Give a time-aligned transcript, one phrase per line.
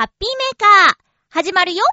[0.00, 0.96] ハッピーメーカー、
[1.28, 1.84] 始まるよ。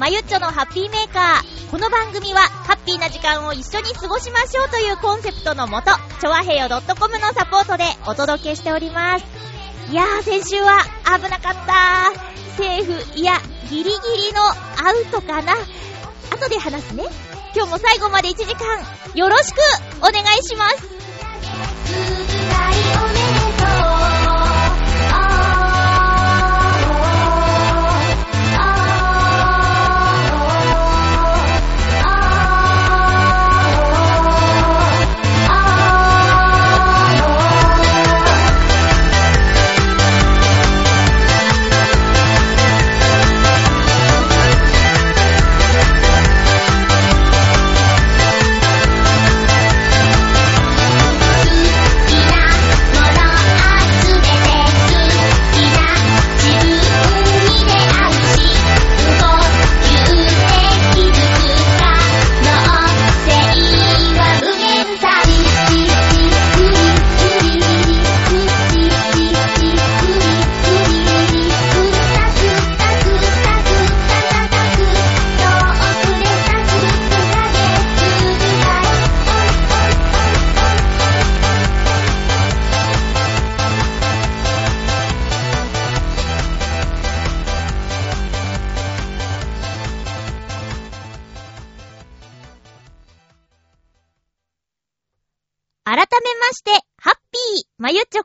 [0.00, 1.70] まゆっちょのハッピーメーカー。
[1.70, 5.90] この番組は、ハッピーな時間を一緒に過ごしましょうというコンセプトのもと、
[6.22, 9.24] ちょわへよ .com のサポートでお届けしております。
[9.90, 13.34] いやー、先週は危なかったーセーフ、いや、
[13.68, 13.92] ギリギリ
[14.32, 14.54] のア
[14.90, 15.52] ウトかな。
[16.32, 17.04] 後で話すね。
[17.54, 18.82] 今日も最後まで1時間、
[19.14, 19.58] よろしく
[19.98, 20.76] お願いします。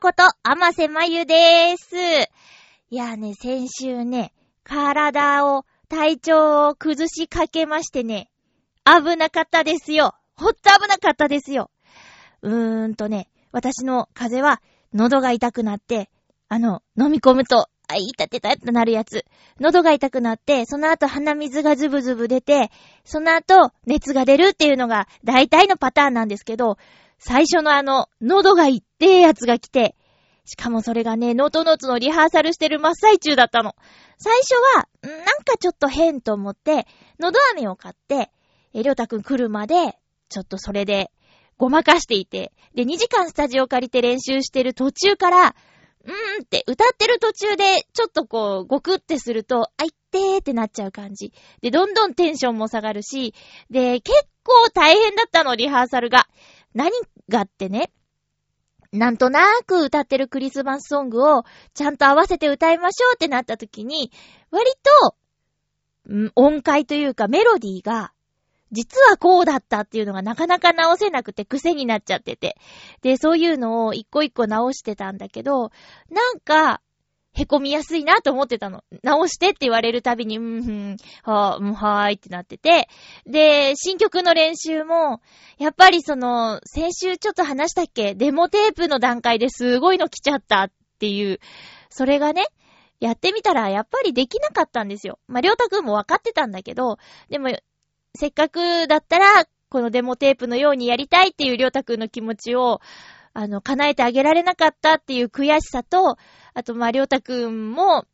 [0.06, 1.96] こと、あませまゆでーす。
[2.90, 8.30] いやね、先週ね、体を、体調を崩しかけましてね、
[8.84, 10.14] 危なかったですよ。
[10.36, 11.72] ほんと危なかったですよ。
[12.42, 14.62] うーんとね、私の風邪は、
[14.94, 16.08] 喉が痛くなって、
[16.48, 19.24] あの、飲み込むと、あ、いたてたってなるやつ。
[19.58, 22.70] 喉が痛くなって、その後鼻水がズブズブ出て、
[23.04, 26.78] その後熱が出るっていうのが大体のパターンなんですけど、
[27.18, 29.96] 最初のあの、喉がいってえやつが来て、
[30.44, 33.74] しかもそれがね、ノートノーツのリハーサルしてる真っ最中だったの。
[34.16, 36.86] 最初は、なんかちょっと変と思って、
[37.18, 38.30] 喉飴を買って、
[38.72, 41.10] え、りょうたくん来るまで、ちょっとそれで、
[41.58, 45.56] ごまかしていて、で、2時間スタジオ借りて練習してる途中から、
[46.04, 51.32] うーんって、歌ってる途中で、ちょっとこう、ごくってすると、あいってーってなっちゃう感じ。
[51.62, 53.34] で、どんどんテンションも下がるし、
[53.70, 56.28] で、結構大変だったの、リハーサルが。
[56.76, 56.90] 何
[57.30, 57.90] がってね、
[58.92, 64.12] なんとなく歌ってるクリスマスソングをちゃんと合わせて歌いましょうってなった時に、
[64.50, 64.70] 割
[66.06, 68.12] と、ん音階というかメロディーが、
[68.72, 72.56] 実はこうだったっていうのがなかなか直せなくて癖になっちゃってて。
[73.00, 75.70] で、そういうのを一個一個直してたんだけど、
[76.10, 76.82] なんか、
[77.36, 78.82] 凹みやすいなと思ってたの。
[79.02, 82.88] 直してって言われるたびに、うん、ふん、はぁ、うん、はーいってなってて。
[83.26, 85.20] で、新曲の練習も、
[85.58, 88.14] やっぱりその、先週ちょっと話したっけ？
[88.14, 91.38] デモテープの段階ですごいの来ちゃったっていう、
[91.90, 92.46] それがね、
[93.00, 95.18] やってみたらやっぱりできなかったんですよ。
[95.28, 96.98] まあ、りょうたくんもわかってたんだけど、
[97.28, 97.50] でも、
[98.14, 102.80] せっかくだったら、このデモテープのようにやりたいっていうりょうたくんの気持ちを、
[103.34, 106.16] あの、叶えてあげられなかったっていう悔しさと、
[106.56, 108.06] あと、まあ、りょうたくんも、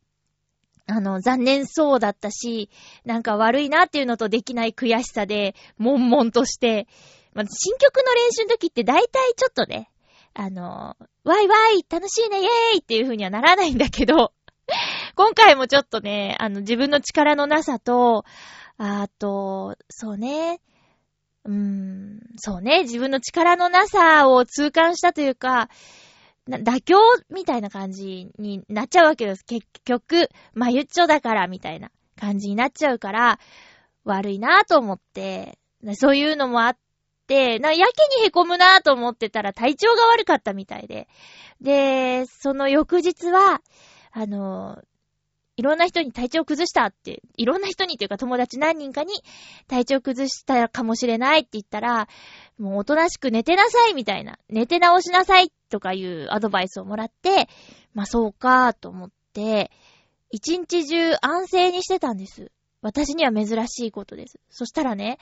[0.85, 2.69] あの、残念そうだったし、
[3.05, 6.85] なんか悪いなっていうのとできない悔しさで、悶々として、
[7.33, 9.89] まあ、新曲の練習の時って大体ちょっとね、
[10.33, 14.33] あの、ワイワイ楽しいねイェーイっていう風にはならないんだけど、
[15.15, 18.25] 今回もちょっとね、あの、自分の力のなさと、
[18.77, 20.59] あと、そうね、
[21.45, 25.69] うーん、そうね、自分の力のなさを痛感したというか、
[26.49, 26.97] 妥協
[27.29, 29.45] みたいな感じになっちゃうわけです。
[29.45, 33.39] 結局、まゆっちょだからみたいな感じになっちゃうから、
[34.03, 35.57] 悪いなぁと思って、
[35.93, 36.77] そういうのもあっ
[37.27, 41.07] て、な、やけに凹むなぁと思ってたら体調が悪かったみたいで。
[41.61, 43.61] で、その翌日は、
[44.11, 44.81] あの、
[45.55, 49.13] いろんな人に体調崩したって、いろんな人にっていうか友達何人かに
[49.67, 52.07] 体調崩したかもしれないって言ったら、
[52.57, 57.49] もうおとなしく寝てなさいみたいな、寝て直しなさいとかいうアドバイスをもらって、
[57.93, 59.71] まあそうかと思って、
[60.31, 62.51] 一日中安静にしてたんです。
[62.81, 64.39] 私には珍しいことです。
[64.49, 65.19] そしたらね、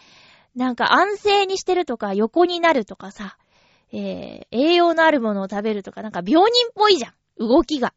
[0.56, 3.38] なんか安静にしてるとか横になるとかさ、
[3.92, 7.14] えー、栄養のあるものを食べるとかなんか病人っぽいじゃん。
[7.38, 7.94] 動きが。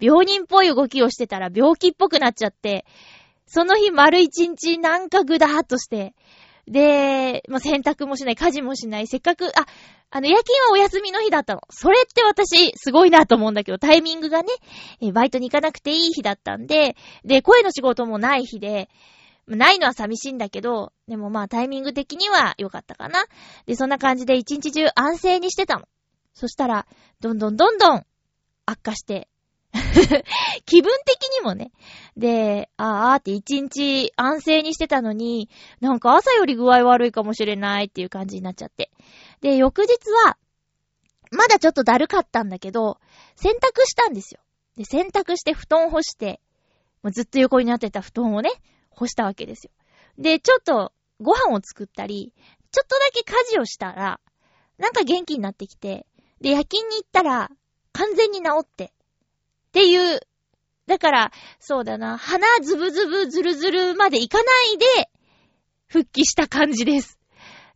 [0.00, 2.84] 病人っぽい動きをしてたら病気っぽくなっちゃって、
[3.46, 6.14] その日丸一日なんかぐだーっとして、
[6.66, 9.66] で、まあ、洗濯もしない、家事もしない、せっかく、あ、
[10.10, 11.60] あの、夜勤はお休みの日だったの。
[11.70, 14.48] それって私、すごいなと思うんだけど、タイミングがね、
[15.00, 18.88] えバイトに行かなくていい日だったんで、で、声の仕事もない日で、
[19.46, 23.26] ないのは寂しいんだけど、でもまあタイミング的には良かったかな。
[23.66, 25.86] で、そんな感じで一日中安静にしてたの。
[26.34, 26.86] そしたら、
[27.20, 28.06] どんどんどんどん
[28.64, 29.28] 悪化して、
[30.64, 31.72] 気分的にもね。
[32.16, 35.48] で、あーって一日安静にしてたのに、
[35.80, 38.90] なんか朝より具合悪いかもしれないっていう感じになっちゃって。
[39.40, 39.90] で、翌日
[40.26, 40.36] は、
[41.30, 42.98] まだちょっとだるかったんだけど、
[43.34, 44.40] 洗濯したんですよ。
[44.76, 46.40] で、洗濯して布団干して、
[47.02, 48.50] もうずっと横になってた布団をね、
[48.90, 49.70] 干したわけですよ。
[50.18, 52.32] で、ちょっとご飯を作ったり、
[52.70, 54.20] ちょっとだけ家事をしたら、
[54.78, 56.06] なんか元気になってきて、
[56.40, 57.50] で、夜勤に行ったら、
[57.92, 58.92] 完全に治って、
[59.76, 60.20] っていう、
[60.86, 65.10] だから、そうだな、鼻ズブズブズルズルまでいかないで、
[65.86, 67.18] 復帰した感じです。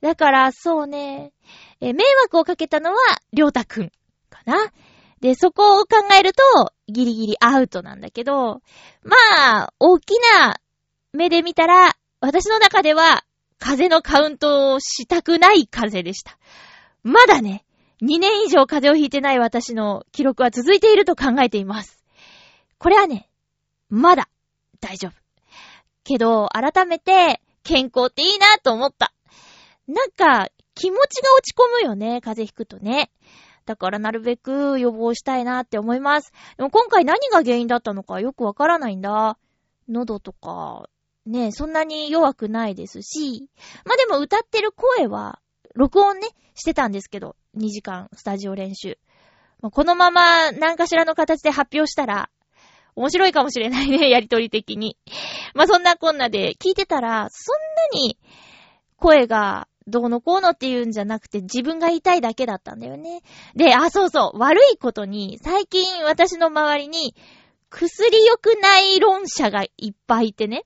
[0.00, 1.34] だから、そうね、
[1.82, 2.96] え、迷惑をかけたのは、
[3.34, 3.92] りょうたくん、
[4.30, 4.72] かな。
[5.20, 8.62] で、そこを考えると、ギリギリアウトなんだけど、
[9.02, 9.16] ま
[9.64, 10.58] あ、大きな
[11.12, 13.24] 目で見たら、私の中では、
[13.58, 16.38] 風のカウントをしたくない風でした。
[17.02, 17.66] まだね、
[18.02, 22.02] 2年以上風邪をひいてない私の記録は続いていると考えています。
[22.78, 23.28] これはね、
[23.90, 24.28] まだ
[24.80, 25.12] 大丈夫。
[26.04, 29.12] けど、改めて健康っていいなと思った。
[29.86, 33.10] なんか、気持ちが落ち込むよね、風邪ひくとね。
[33.66, 36.32] だからなるべく予防したいなって思います。
[36.56, 39.38] でも今回何が原因だったのかよくわからないんだ。
[39.88, 40.88] 喉とか、
[41.26, 43.48] ね、そんなに弱くないですし。
[43.84, 45.40] まあ、でも歌ってる声は、
[45.74, 48.98] 録音ね、してたんですけど、2時間スタジオ練習。
[49.60, 52.30] このまま何かしらの形で発表したら、
[52.96, 54.96] 面白いかもしれないね、 やりとり的に。
[55.54, 57.58] まあ、そんなこんなで聞いてたら、そん
[57.96, 58.18] なに
[58.96, 63.22] 声がどうのこうのっていうんじゃなくて自分が言いたいだけだったんだよね。
[63.54, 67.14] で、あ、そうそう、悪いことに、最近私の周りに
[67.68, 70.64] 薬良くない論者がいっぱいいてね。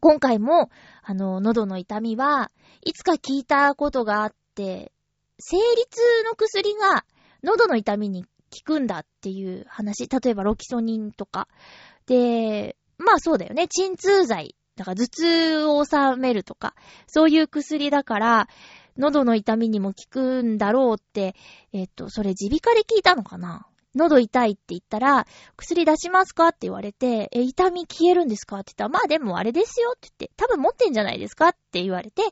[0.00, 0.70] 今回も、
[1.02, 2.50] あの、喉の痛みは
[2.84, 4.92] いつか聞いたことがあって、
[5.44, 7.04] 生理痛の薬が
[7.42, 8.28] 喉の痛みに効
[8.64, 10.08] くんだっていう話。
[10.08, 11.48] 例えばロキソニンとか。
[12.06, 13.66] で、まあそうだよね。
[13.66, 14.54] 鎮痛剤。
[14.76, 16.74] だから頭痛を収めるとか。
[17.08, 18.48] そういう薬だから、
[18.96, 21.34] 喉の痛みにも効くんだろうって、
[21.72, 32.22] えっと、それ耳鼻科で聞いたのかな喉痛いって言ったら、薬出しますかって言われて、え、痛み消えるんですかって言ったら、まあでもあれですよって言って、多分持ってんじゃないですかって言われて、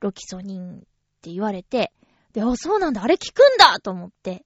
[0.00, 0.80] ロキソニンっ
[1.22, 1.92] て言われて、
[2.38, 4.44] で、あ、そうなんだ、あれ効くんだと思って。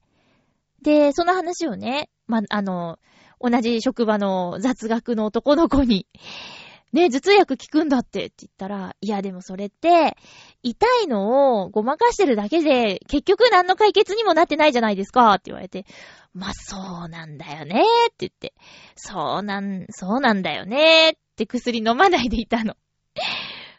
[0.80, 2.98] で、その話をね、ま、あの、
[3.38, 6.06] 同じ職場の雑学の男の子に、
[6.92, 10.16] ね、頭痛薬効くんだってって言ったら、いやでもそれって、
[10.62, 15.86] 痛いのをごまかしてるだけで、結局何の解決にもなってないじゃないですかって言われて、
[16.34, 18.54] まあ、そうなんだよねって言って、
[18.94, 22.74] そうなん、そうなんだよねって薬飲まないでいたの。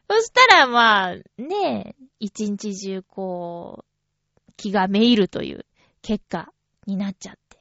[0.10, 3.93] そしたらまあ、ね一日中こう、
[4.58, 5.66] 気がめいるという
[6.02, 6.52] 結果
[6.86, 7.58] になっちゃって。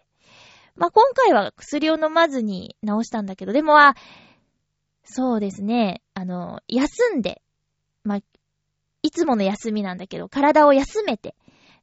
[0.74, 3.96] まあ今回は薬を飲まずに治したんだけど、でもは、
[5.04, 7.42] そうですね、あの、休んで、
[8.04, 8.18] まあ、
[9.02, 11.34] いつもの休みなんだけど、体を休めて、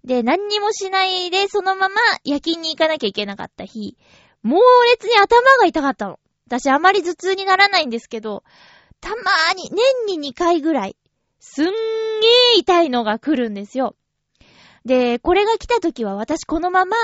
[0.04, 3.98] で、何にもしないで、そのまま夜勤に行かなきゃいけなかった日、
[4.42, 4.62] 猛
[4.92, 6.20] 烈に頭が痛かったの。
[6.48, 8.44] 私あまり頭痛にならないんですけど、
[9.02, 9.70] たまーに、
[10.08, 10.96] 年に2回ぐらい、
[11.40, 11.74] すんげー
[12.58, 13.96] 痛いのが来るんですよ。
[14.90, 16.98] で、これが来た時は私このまま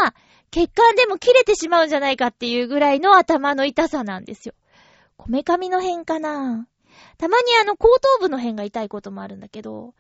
[0.50, 4.56] 血管でも切れてしまうんじゃないかっていうぐらいの頭の痛さなんですよ。
[5.18, 6.68] こめかみの辺かな
[7.20, 9.94] たまにあの後頭部の辺が痛いこともあるんだけど、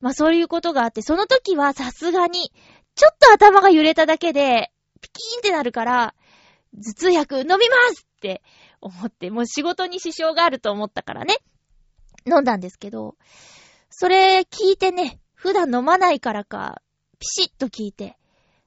[0.00, 2.50] まあそういうことがあって、その時はさすがに、
[2.96, 6.14] ちょっと頭が揺れただけで、ピキーンってなるから、
[6.74, 7.58] 頭痛薬飲みま
[7.94, 8.42] すって
[8.80, 11.36] 思って、もう仕事に支障があると思ったからね、
[12.26, 13.14] 飲んだんですけど、
[13.88, 16.82] それ聞いてね、普段飲まないからか、
[17.20, 18.16] ピシッと聞いて、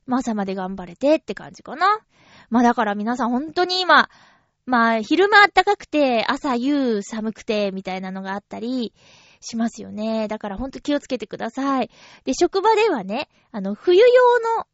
[0.05, 1.99] まあ朝まで頑張れてって感じかな。
[2.49, 4.09] まあだから皆さん本当に今、
[4.65, 8.93] まあ昼間暖かくて、朝夕寒くて、みたいなのがあったり、
[9.43, 10.27] しますよね。
[10.27, 11.91] だからほんと気をつけてください。
[12.23, 14.05] で、職場ではね、あの、冬用
[14.57, 14.67] の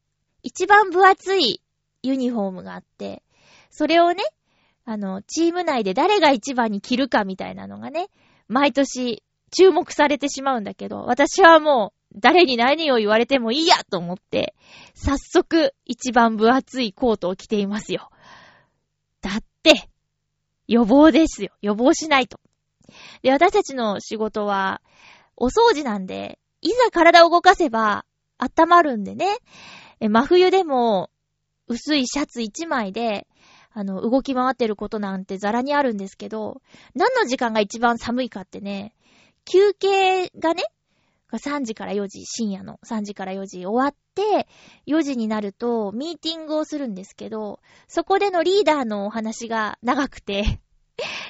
[0.43, 1.61] 一番分厚い
[2.03, 3.23] ユニフォームがあって、
[3.69, 4.23] それをね、
[4.85, 8.07] あの、チーム内で誰が一番に着るかみたいなのがね、
[8.47, 14.55] 毎年注目されてしまうんだけど、私はもう誰に何を言われてもいいやと思って、
[14.95, 18.09] 早速一番分厚いコートを着ていますよ。
[19.21, 19.89] だって、
[20.67, 21.51] 予防ですよ。
[21.61, 22.39] 予防しないと。
[23.21, 24.81] で、私たちの仕事は、
[25.35, 28.05] お掃除なんで、いざ体を動かせば、
[28.37, 29.37] 温まるんでね。
[29.99, 31.09] 真冬でも、
[31.67, 33.27] 薄いシャツ1枚で、
[33.71, 36.61] あの、動き回ってることなんてザラにあるんですけど、
[36.95, 38.95] 何の時間が一番寒いかってね、
[39.45, 40.63] 休憩がね、
[41.37, 44.47] 3時から4時、深夜の3時から4時終わって、
[44.87, 50.59] 4時になるとミーティングをするんですけど、そこでのリーダーのお話が長くて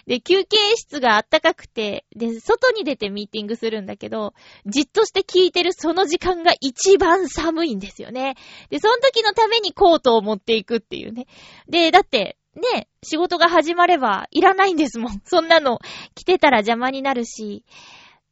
[0.05, 4.33] で、休憩室があったかくて、で、外に出てミーティングするんだけど、
[4.65, 8.35] じっとして聞いてるその時間が一番寒いんですよね。
[8.69, 11.27] で、その時のためにコートを持っていくっていうね。
[11.67, 15.21] で、だって、ね、仕事が始まればいらないんですもん。
[15.23, 15.79] そんなの
[16.15, 17.63] 着てたら邪魔になるし。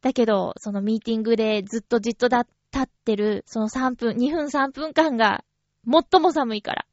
[0.00, 5.44] だけど、そのミーティングでずっとじっとだ、立ってる、その3分、2分3分間が
[5.90, 6.84] 最も寒いから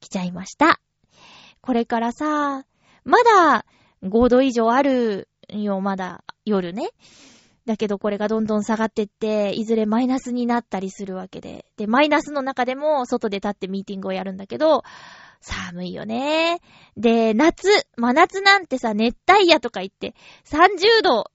[0.00, 0.80] 来ちゃいました。
[1.62, 2.66] これからさ、
[3.04, 3.64] まだ
[4.02, 6.90] 5度以上あるよ、まだ夜ね。
[7.64, 11.64] だけどこれがどんどん下がってって、いずれマイナスになったりするわけで。
[11.78, 14.82] で、マイナスの中でも外で立ってミーティングをやるんだけど、
[15.40, 16.60] 寒いよね。
[16.98, 21.30] で、夏、真夏なんてさ、熱帯夜とか言って、30度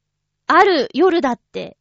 [0.51, 1.77] ある夜だって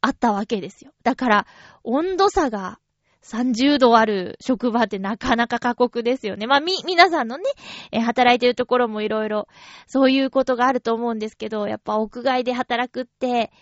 [0.00, 0.90] あったわけですよ。
[1.04, 1.46] だから、
[1.84, 2.80] 温度差が
[3.22, 6.48] 30度ある職場ってなかなか過酷ですよね。
[6.48, 7.44] まあ、み、皆さんのね、
[7.92, 9.46] え働いてるところもいろいろ、
[9.86, 13.52] そういうことがあると思うんですけど、やっぱ屋外で働くって、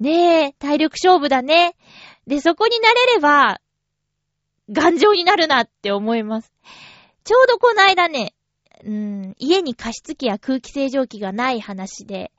[0.00, 1.76] ねえ、体力勝負だね。
[2.26, 3.60] で、そこになれれば、
[4.70, 6.52] 頑丈になるなって思います。
[7.22, 8.34] ちょうどこの間ね、
[8.84, 12.32] うん、家に加湿器や空気清浄機がない話で、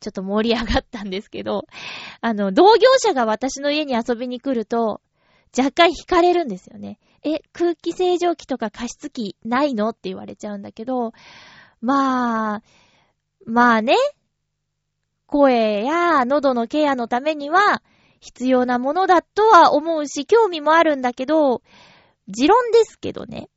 [0.00, 1.66] ちょっと盛り上がったんですけど、
[2.20, 5.00] あの、同業者が私の家に遊びに来ると、
[5.56, 6.98] 若干惹かれるんですよね。
[7.24, 9.90] え、空気清浄機とか加湿器ないの？
[9.90, 11.12] って言われちゃうんだけど、
[11.80, 12.62] まあ、
[13.44, 13.94] まあね、
[15.26, 17.82] 声や喉のケアのためには
[18.20, 21.62] 必要なものだとは思うし、興味もあるんだけど、
[22.28, 23.48] 持論ですけどね。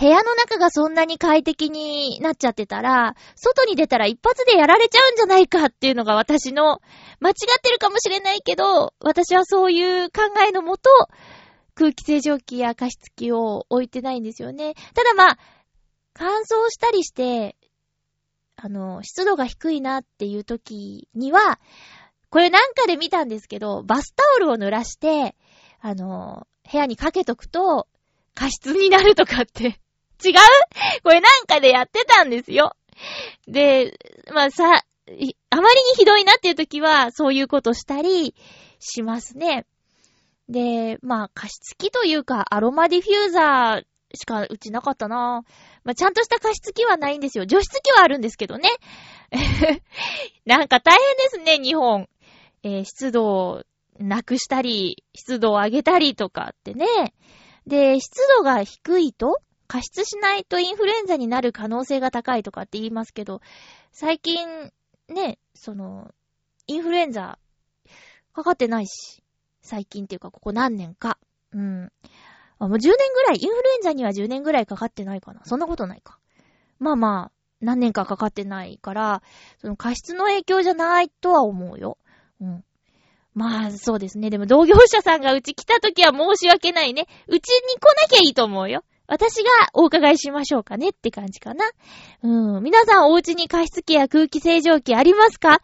[0.00, 6.80] 部屋の中がそんなに快適になっちゃってたら、外に出たら一発でやられちゃうんじゃないかっていうのが私の、
[7.20, 10.88] 間違ってるかもしれないけど、私はそういう考えのもと、
[11.74, 14.72] 空気清浄機や加湿器を置いてないんですよね。
[14.94, 15.38] ただまあ、
[16.14, 17.56] 乾燥したりして、
[18.56, 21.60] あの、湿度が低いなっていう時には、
[22.30, 25.36] これなんかで見たんですけど、バスタオルを濡らして、
[25.78, 27.86] あの、部屋にかけとくと、
[28.34, 29.78] 加湿になるとかって
[30.24, 30.34] 違う？
[31.02, 32.76] これなんかでやってたんですよ。
[33.46, 33.98] で、
[34.32, 34.70] まあさ、あ
[35.08, 38.34] まりにひどいなっていう時は、そういうことしたり
[38.78, 39.66] しますね。
[40.48, 45.50] で、まあ、加湿器というか、アロマディフューザーしかうちなかったなぁ
[45.84, 47.46] まあ、ちゃんとした加湿器はないんですよ。
[47.46, 48.68] 除湿器はあるんですけどね。
[50.44, 52.08] なんか大変ですね、日本。
[52.62, 53.62] えー、湿度を
[53.98, 56.86] なくしたり、湿度を上げたりとかってね。
[57.66, 63.40] で、湿度が低いと加湿しないとインフルエンザになる可能性が高いとかって言いますけど、
[63.92, 64.72] 最近、
[65.08, 66.12] ね、その、
[66.66, 67.38] インフルエンザ、
[68.32, 69.22] かかってないし、
[69.62, 71.18] 最近っていうかここ何年か。
[71.52, 71.92] うん。
[72.58, 75.42] あ、もう10年ぐらい、インフルエンザには10年ぐらいかかってないかな。
[75.44, 76.18] そんなことないか。
[76.80, 79.22] まあまあ、何年かかかってないから、
[79.58, 81.96] その過失の影響じゃないとは思うよ。
[82.40, 82.64] うん。
[83.34, 84.30] まあ、そうですね。
[84.30, 87.06] でも同業者さんがうち来た時は申し訳ないね。
[87.28, 88.82] うちに来なきゃいいと思うよ。
[89.10, 91.64] 私がお伺いしましょうかねって感じかな。
[92.22, 92.62] うん。
[92.62, 95.60] 皆さんお家に加湿器や空気清浄機ありますか？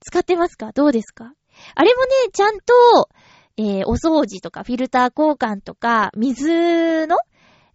[0.00, 0.72] 使ってますか？
[0.72, 1.32] どうですか？
[1.74, 3.08] あれもね、ちゃんと、
[3.56, 7.16] えー、お掃除とかフィルター交換とか、水の、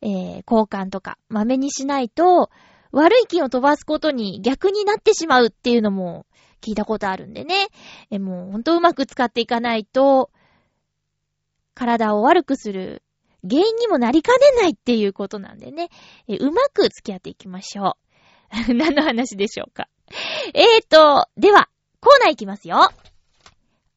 [0.01, 2.51] えー、交換とか、まめにしないと、
[2.91, 6.27] 悪い菌を飛ばすことに逆になってしまうっていうのも
[6.61, 7.69] 聞いたことあるんでね。
[8.11, 10.29] えもうほんとうまく使っていかないと、
[11.73, 13.02] 体を悪くする
[13.43, 15.89] 原因にもなりかねないっていうことなんでね、
[16.27, 17.97] えうまく付き合っていきましょ
[18.69, 18.73] う。
[18.73, 19.89] 何の話でしょうか。
[20.53, 21.69] えーと、では、
[21.99, 22.77] コーナーいきますよ。
[22.77, 22.91] あ、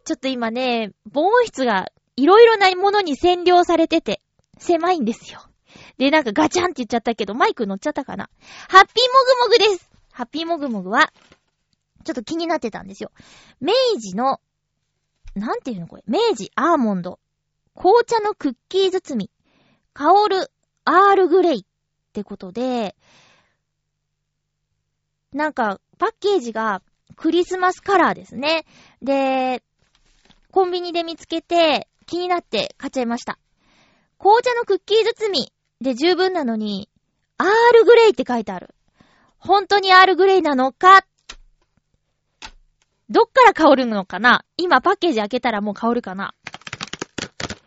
[0.06, 4.22] ちょっと今ね、防音室がいろいろなものに占領されてて、
[4.58, 5.42] 狭いんですよ。
[5.98, 8.30] で、なんかガチャンって言っちゃったけど、マイク乗っちゃったかな。
[8.70, 11.12] ハッピーもぐもぐですハッピーもぐもぐは、
[12.04, 13.12] ちょっと気になってたんですよ。
[13.62, 14.40] 明治の、
[15.36, 16.04] なんていうのこれ？
[16.08, 17.20] 明治アーモンド。
[17.76, 19.32] 紅茶のクッキー包み。
[19.94, 20.52] 香る
[20.86, 21.64] アールグレイっ
[22.14, 22.96] てことで、
[25.32, 26.82] なんか、パッケージが
[27.16, 28.66] クリスマスカラーですね。
[29.02, 29.64] で、
[30.52, 33.40] コンビニで見つけて気になって買っちゃいました。
[34.20, 36.90] 紅茶のクッキー包みで十分なのに、
[37.38, 38.76] アールグレイって書いてある。
[39.38, 41.04] 本当にアールグレイなのか
[43.10, 44.46] どっから香るのかな？
[44.58, 46.34] 今パッケージ開けたらもう香るかな？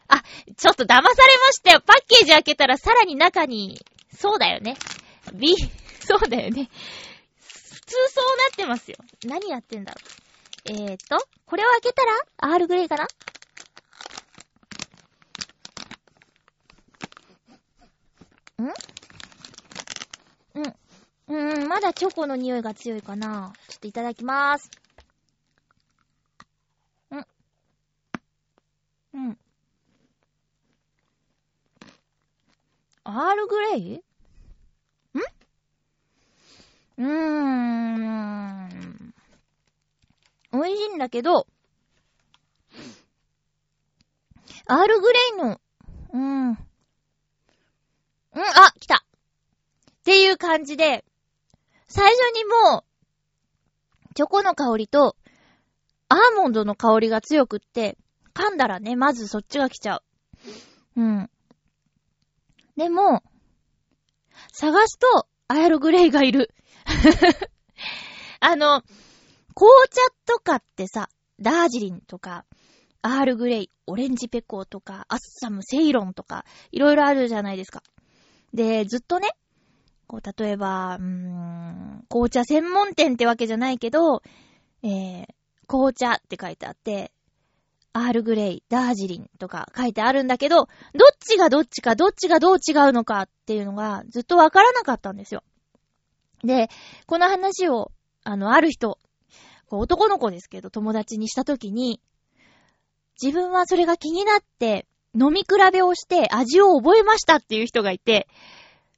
[0.09, 0.23] あ、
[0.57, 1.13] ちょっと騙されま
[1.53, 1.81] したよ。
[1.85, 4.77] パッケージ開けたらさらに中に、そうだよね。
[5.35, 5.55] ビ、
[6.01, 6.69] そうだよね。
[7.39, 8.97] 普通そうなってますよ。
[9.25, 10.73] 何やってんだろう？
[10.73, 13.05] えーと、これを開けたら、アールグレイかな？
[13.05, 13.09] ん？
[20.55, 20.75] うん。
[21.29, 23.53] うーん、まだチョコの匂いが強いかな。
[23.69, 24.86] ちょっといただきまーす。
[29.17, 29.39] うん。
[33.05, 33.95] アールグレイ？
[33.95, 34.03] ん？
[36.99, 37.09] うーん。
[40.53, 41.47] 美味しいんだけど、
[44.67, 45.59] アールグレイの、
[46.13, 46.49] うーん。
[46.51, 46.59] うん、あ、
[48.79, 48.99] 来たっ
[50.05, 51.07] ていう感じで、
[51.89, 52.85] 最初にもう、
[54.15, 55.17] チョコの香りと、
[56.09, 57.97] アーモンドの香りが強くって、
[58.37, 61.01] 噛んだらね、まずそっちが来ちゃう。
[61.01, 61.31] うん。
[62.77, 63.23] でも、
[64.53, 66.55] 探すと、アイルグレイがいる。
[68.41, 68.83] あの、
[69.55, 71.09] 紅茶とかってさ、
[71.41, 72.45] ダージリンとか、
[73.01, 77.83] アールグレイ、オレンジペコとか、アッサム、セイロンとか、いろいろあるじゃないですか。
[78.53, 79.31] で、ずっとね、
[80.07, 84.23] こう、例えば、うーん、紅茶専門店ってわけじゃないけど、
[84.83, 85.27] えー、
[85.67, 87.13] 紅茶って書いてあって、
[87.97, 90.69] アールグレイ、ダージリンとか書いてあるんだけど、どっ
[91.19, 95.43] ちがどっちか、どっちがどう違うのかっていうのがずっとわからなかったんですよ。
[96.45, 96.69] で、
[97.07, 97.91] この話を、
[98.23, 98.99] あの、ある人、
[99.71, 102.03] 男の子ですけど、友達にしたときに、
[103.21, 108.29] 自分はそれが気になって、飲み比べをして味を覚えましたっていう人がいて、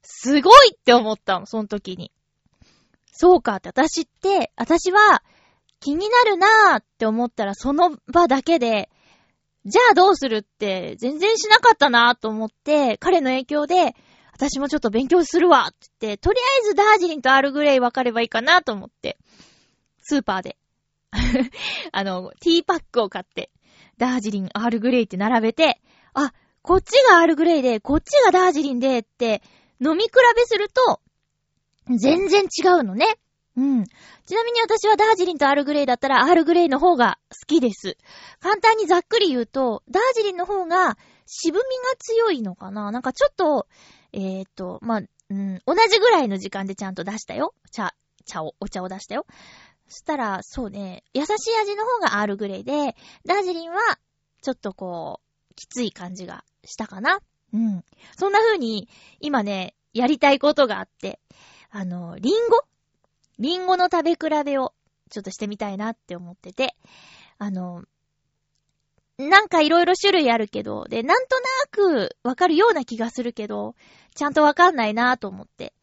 [0.03, 2.11] すごいって思ったの、その時に。
[3.13, 5.23] そうかって、私って、私は
[5.79, 8.89] 気になるなーって思ったらその場だけで、
[9.65, 13.95] じゃあどうするって全然しなかったなーと思って、彼の影響で、
[14.33, 19.17] 私もちょっと勉強するわって言って、とりあえずダージリンとアールグレイ分かればいいかなと思って、
[20.01, 20.57] スーパーで
[21.91, 23.51] あの、ティーパックを買って、
[23.97, 25.81] ダージリン、アールグレイって並べて、
[26.13, 29.41] あ、こっちがアールグレイで、こっちがダージリンでって、
[29.81, 31.01] 飲み比べすると、
[31.87, 33.17] 全然違うのね。
[33.59, 33.83] うん。
[33.83, 37.97] ちなみに私はダージリンとアールグレイだったらアールグレイの方が好きです。
[38.39, 41.65] 簡単にざっくり言うと、ダージリンの方が渋みが
[41.97, 42.91] 強いのかな？
[42.91, 43.67] なんかちょっと、
[44.13, 47.53] えー、っと、まあ、うん、同じぐらいの時間でちゃんと出したよ。
[47.71, 47.93] 茶、
[48.25, 49.25] 茶を、お茶を出したよ。
[49.89, 52.95] そしたら、そうね、優しい味の方がアールグレイで、
[53.25, 53.79] ダージリンは、
[54.41, 55.19] ちょっとこ
[55.51, 57.19] う、きつい感じがしたかな。
[57.53, 57.83] うん。
[58.17, 58.87] そんな風に、
[59.19, 61.19] 今ね、やりたいことがあって、
[61.71, 62.61] あの、リンゴ？
[63.39, 64.73] リンゴの食べ比べを、
[65.09, 66.75] ちょっとしてみたいなって思ってて、
[67.37, 67.83] あの、
[69.17, 73.75] なんかいろいろ種類あるけど、で、なんとなくわかるような気がするけど、
[74.15, 75.73] ちゃんとわかんないなと思って。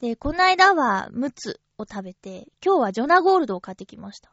[0.00, 4.30] で、この間は、ムツを食べて、今日はジョナゴールドを買ってきました。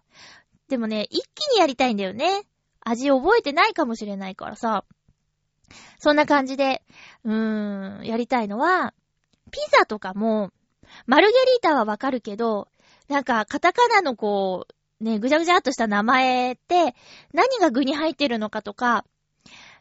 [0.68, 2.44] でもね、一気にやりたいんだよね。
[2.82, 4.86] 味覚えてないかもしれないからさ。
[6.00, 6.84] そんな感じで、
[7.24, 8.94] うーん、やりたいのは、
[9.52, 10.52] ピザとかも、
[11.06, 12.68] マルゲリータはわかるけど、
[13.12, 14.68] なんか、カタカナのこ
[15.00, 16.96] う、ね、ぐちゃぐちゃっとした名前って、
[17.34, 19.04] 何が具に入ってるのかとか、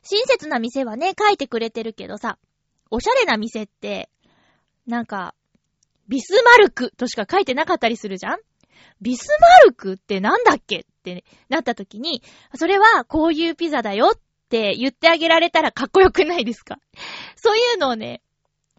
[0.03, 2.39] 親切な店はね、書いてくれてるけどさ、
[2.91, 4.11] おしゃれな店って、
[4.87, 5.35] なんか、
[6.09, 8.39] ビスマルクとしか書いてなかったりするじゃん？
[9.01, 12.25] ビスマルクってなんだっけってなった時に、
[12.57, 16.79] それはこういうピザだよって言ってあげられたらかっこよくないですか？
[17.37, 18.23] そういうのをね、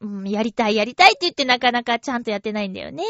[0.02, 3.06] うん、やりたいやりたいって言ってなかなかちゃんとやってないんだよね。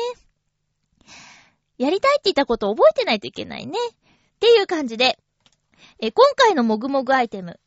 [1.82, 3.74] やりたいって言ったことを覚えてないといけないね。
[3.78, 3.94] っ
[4.39, 5.20] ていう感じで、
[6.00, 7.60] え今回のもぐもぐアイテム、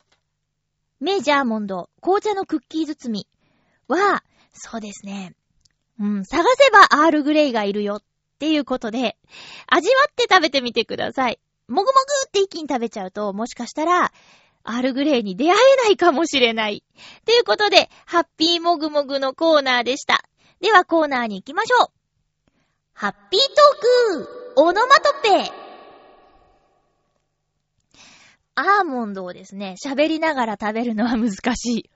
[1.01, 3.29] メジャーモンド紅茶のクッキー包み
[3.89, 5.35] は、そうですね。
[5.99, 8.03] うん、探せばアールグレイがいるよっ
[8.35, 9.17] っていうことで、
[9.69, 11.39] 味わって食べてみてください。
[11.69, 14.13] もぐもぐって一気に食べちゃうと、もしかしたら、
[14.65, 16.85] アールグレイに出会えないかもしれない。
[17.25, 20.25] ということで、ハッピーもぐもぐのコーナーでした。
[20.61, 22.04] ではコーナーに行きましょう。
[22.97, 25.53] ハッピートークオノマトペ
[28.55, 31.91] アーモンドをですね、喋りながら食べるのは難しい。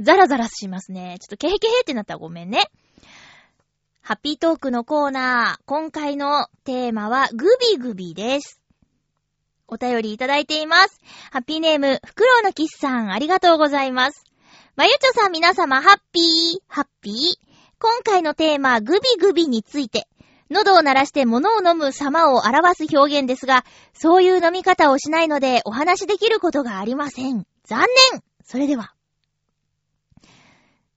[0.00, 1.16] ザラザラしますね。
[1.20, 2.70] ちょっとケヘケヘってなったらごめんね。
[4.00, 5.62] ハッピートークのコーナー。
[5.66, 8.60] 今回のテーマはグビグビです。
[9.66, 11.00] お便りいただいています。
[11.32, 14.24] ハッピーネーム、フクロウのキスさん、ありがとうございます。
[14.76, 17.14] まゆちょさん皆様、ハッピー、ハッピー。
[17.80, 20.06] 今回のテーマ、グビグビについて、
[20.50, 27.46] 喉を鳴らして物を飲む様を表す表現ですが、そういう飲み方をしないのでお話しできることがありません。
[27.64, 28.94] 残念それでは。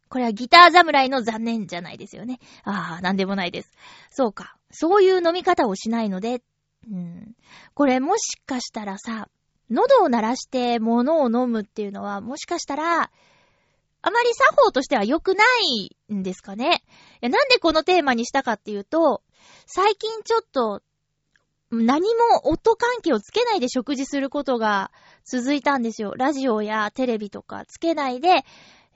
[0.08, 2.40] これはギター侍の残念じゃないですよね。
[2.64, 3.72] ああ、なんでもないです。
[4.10, 4.58] そうか。
[4.70, 6.42] そういう飲み方をしないので、
[6.90, 7.36] うん。
[7.74, 9.30] これもしかしたらさ、
[9.70, 13.10] 喉を鳴らして物を飲むっていうのは、もしかしたら、
[14.04, 16.84] あまり作法としては良くないんですかね。
[17.22, 19.22] なんでこのテーマにしたかっていうと、
[19.66, 20.82] 最近ちょっと、
[21.72, 24.92] 何も音関係をつけないで食事することが
[25.24, 26.14] 続いたんですよ。
[26.18, 28.44] ラジオやテレビとかつけないで、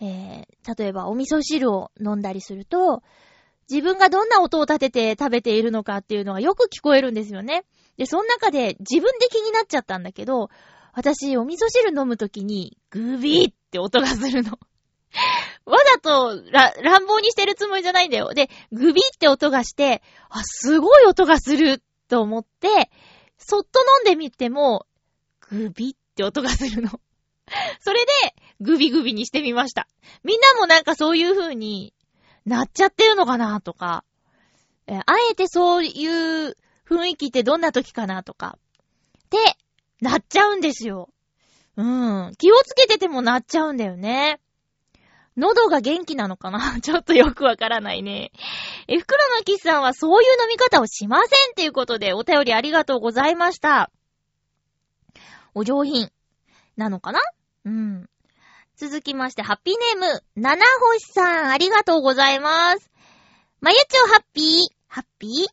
[0.02, 3.02] えー、例えばお味噌汁を飲んだりすると、
[3.70, 7.64] 自分がどんな音を立てて食べているのかっていうのがよく聞こえるんですよね。
[7.98, 10.50] で、その中で自分で気になっちゃったんだけど、
[10.94, 14.60] 私、お味噌汁飲むときに、グビーって音がするの。
[15.66, 18.34] わざとら乱暴にしてるつもりじゃないんだよ。
[18.34, 22.92] で、グビって音がして、あ、すごい音がすると思って、
[23.38, 24.86] そっと飲んでみても、
[25.50, 26.90] グビって音がするの。
[27.82, 28.12] それで、
[28.62, 29.88] グビグビにしてみました。
[30.24, 31.94] みんなもなんかそういう風に
[32.46, 34.04] なっちゃってるのかなとか、
[34.88, 36.56] えあえてそういう
[36.88, 38.58] 雰囲気ってどんな時かなとか、
[39.26, 39.38] って、
[40.02, 41.10] なっちゃうんですよ。
[41.78, 42.34] うん。
[42.38, 44.40] 気をつけててもなっちゃうんだよね。
[45.38, 46.80] 喉が元気なのかな？
[46.82, 48.32] ちょっとよくわからないね。
[48.88, 53.92] え、袋のキスさんはそういう飲み方をしませんっていうことでお便りありがとうございました。
[55.54, 56.12] お上品。
[56.78, 57.20] なのかな？
[57.66, 58.10] うん。
[58.78, 62.92] 続きまして、ハッピーネーム、七星さん、ありがとうございます。
[63.62, 65.48] まゆちょハッピー、ハッピー、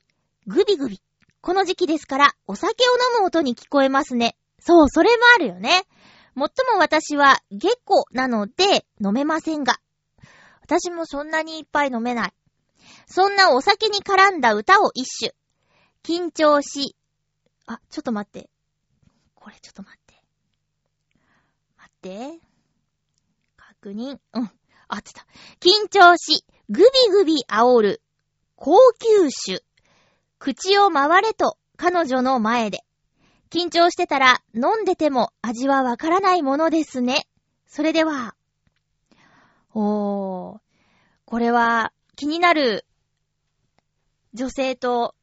[0.48, 1.00] グビグビ。
[1.40, 4.36] この時期ですから、お酒を飲む音に聞こえますね。
[4.58, 5.84] そう、それもあるよね。
[6.34, 9.78] もっとも私は、下戸なので、飲めませんが。
[10.62, 12.32] 私もそんなにいっぱい飲めない。
[13.06, 15.32] そんなお酒に絡んだ歌を一首。
[16.02, 16.96] 緊張し、
[17.66, 18.48] あ、ちょっと待って。
[19.34, 20.14] これちょっと待って。
[21.76, 22.40] 待って
[23.56, 24.18] 確認。
[24.32, 24.50] うん。
[24.88, 25.26] 合ってた。
[25.60, 28.02] 緊張し、グビグビ煽る。
[28.56, 29.64] 高級酒。
[30.38, 32.84] 口を回れと、彼女の前で。
[33.52, 37.28] 緊張してたら、飲んでても味はわからないものですね。
[37.66, 38.34] それでは。
[39.74, 40.60] おー。
[41.26, 42.86] これは、気になる、
[44.32, 45.14] 女性と、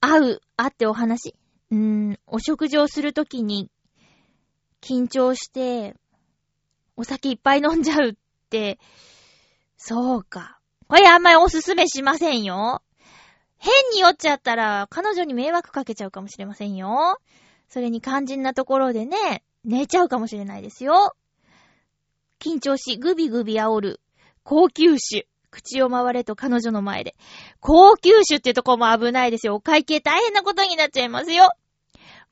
[0.00, 1.34] 会う、会ってお話。
[1.72, 3.68] うーん、お食事をするときに
[4.80, 5.96] 緊張して、
[6.96, 8.14] お酒いっぱい飲んじゃうっ
[8.50, 8.78] て、
[9.76, 10.60] そうか。
[10.86, 12.82] これあんまりおすすめしませんよ。
[13.60, 17.18] 変に酔っちゃったら、彼女に迷惑かけちゃうかもしれませんよ。
[17.68, 21.14] それに肝心なところでね、寝ちゃうかもしれないですよ。
[22.40, 24.00] 緊張し、グビグビ煽る。
[24.42, 25.28] 高級酒。
[25.50, 27.14] 口を回れと彼女の前で。
[27.60, 29.56] 高級酒ってとこも危ないですよ。
[29.56, 31.50] お会計大変なことになっちゃいますよ。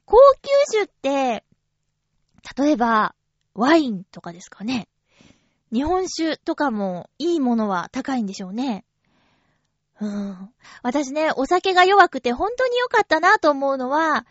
[0.06, 1.44] 高級酒って、
[2.56, 3.14] 例えば、
[3.54, 4.88] ワインとかですかね。
[5.72, 8.86] 日本酒とかもいいものは高いんでしょうね。
[10.00, 10.54] うん。
[10.82, 14.26] 私ね、お酒が弱くて本当に良かったなと思うのは、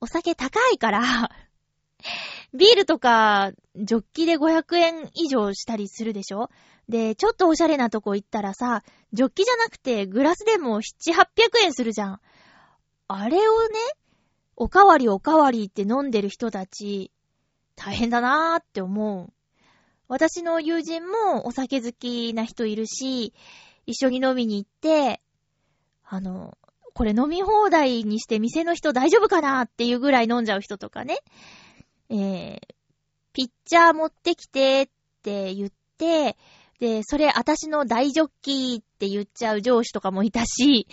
[0.00, 1.30] お酒高いから
[2.54, 6.50] ビールとか、ジョッキで500円以上したりするでしょ？
[6.88, 11.24] で、ちょっとおしゃれなとこ行ったらさ、ジョッキじゃなくてグラスでも7、800
[11.62, 12.20] 円するじゃん。
[13.08, 13.78] あれをね、
[14.56, 17.10] おかわりおかわりって飲んでる人たち、
[17.74, 19.32] 大変だなーって思う。
[20.08, 23.34] 私の友人もお酒好きな人いるし、
[23.86, 25.20] 一緒に飲みに行って、
[26.04, 26.56] あの、
[26.92, 31.18] これ飲み放題にして店の人大丈夫かなっていうぐらい飲んじゃう人とかね。
[32.08, 32.60] えー、
[33.32, 34.88] ピッチャー持ってきてっ
[35.22, 36.36] て言って、
[36.78, 40.86] で、それ私の大ジョッキーって言っちゃう上司とかもいたし、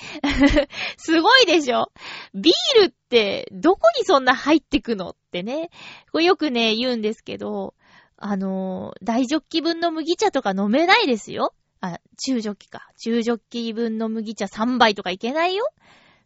[0.97, 1.91] すごいでしょ？
[2.33, 5.69] ビールってどこにそんな入ってくのってね。
[6.11, 7.75] これよくね、言うんですけど、
[8.17, 11.53] あの、大ジョッキ分の麦茶とか飲めないですよ。
[11.85, 12.87] あ、中ジョッキか。
[12.97, 15.69] 中ジョッキ分の麦茶3杯とかいけないよ。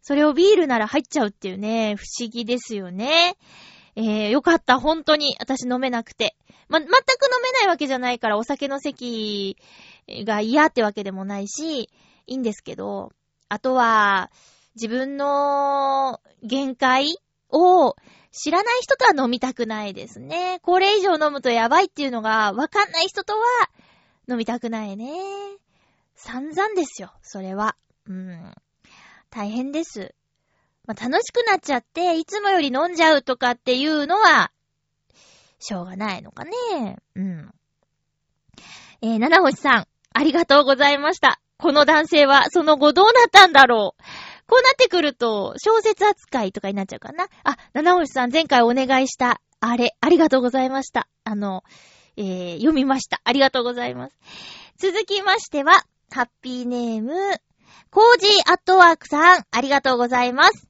[0.02, 3.36] それをビールなら入っちゃうっていうね、不思議ですよね。
[3.96, 5.34] えー、よかった、本当に。
[5.40, 6.36] 私飲めなくて。
[6.68, 6.96] ま、全く飲
[7.42, 9.56] めないわけじゃないから、お酒の席
[10.08, 11.88] が嫌ってわけでもないし、い
[12.28, 13.10] いんですけど、
[13.48, 14.30] あとは、
[14.76, 17.16] 自分の限界
[17.50, 17.96] を
[18.30, 20.60] 知らない人とは飲みたくないですね。
[20.62, 23.40] これ以上飲むとやばいっていうのがわかんない人とは
[24.28, 25.12] 飲みたくないね。
[26.14, 27.76] 散々ですよ、それは。
[28.06, 28.54] うん。
[29.30, 30.14] 大変です。
[30.86, 34.50] まあ、楽しくなっちゃって、いつもより飲んじゃうとかっていうのは、
[35.58, 36.96] しょうがないのかね。
[37.14, 37.54] うん。
[39.00, 41.40] えー、七星さん、ありがとうございました。
[41.58, 44.02] この男性はその後どうなったんだろう。
[44.46, 47.26] こうなってくると、小説扱いとかになっちゃうかな。
[47.44, 51.08] あ、七星さん前回お願いした、あれ、ありがとうございました。
[51.24, 51.64] あの、
[52.18, 53.20] えー、読みました。
[53.22, 54.16] ありがとうございます。
[54.76, 57.12] 続きましては、ハッピーネーム、
[57.90, 60.68] コージーアットワークさん、ありがとうございます。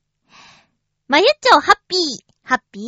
[1.08, 2.00] まゆっちょハッピー、
[2.42, 2.84] ハッピー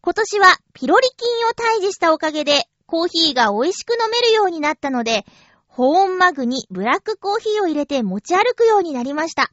[0.00, 5.26] 今年はピロリ菌を退治したおかげで、コーヒーが美味しく飲めるようになったので、
[5.66, 9.52] 保温マグにブラックコーヒーを入れて持ち歩くようになりました。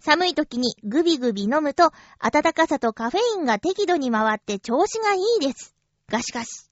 [0.00, 5.74] 寒い時にグビグビ飲むと、暖かさとカフェインが適度に回って調子がいいです。
[6.08, 6.68] がしかし、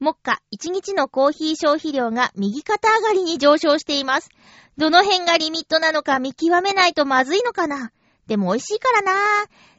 [0.00, 4.28] 目下1日のコーヒー消費量が右肩上がりに上昇しています。
[4.76, 7.92] どの辺がリミットなのか見極めないとまずいのかな。
[8.26, 9.12] でも美味しいからな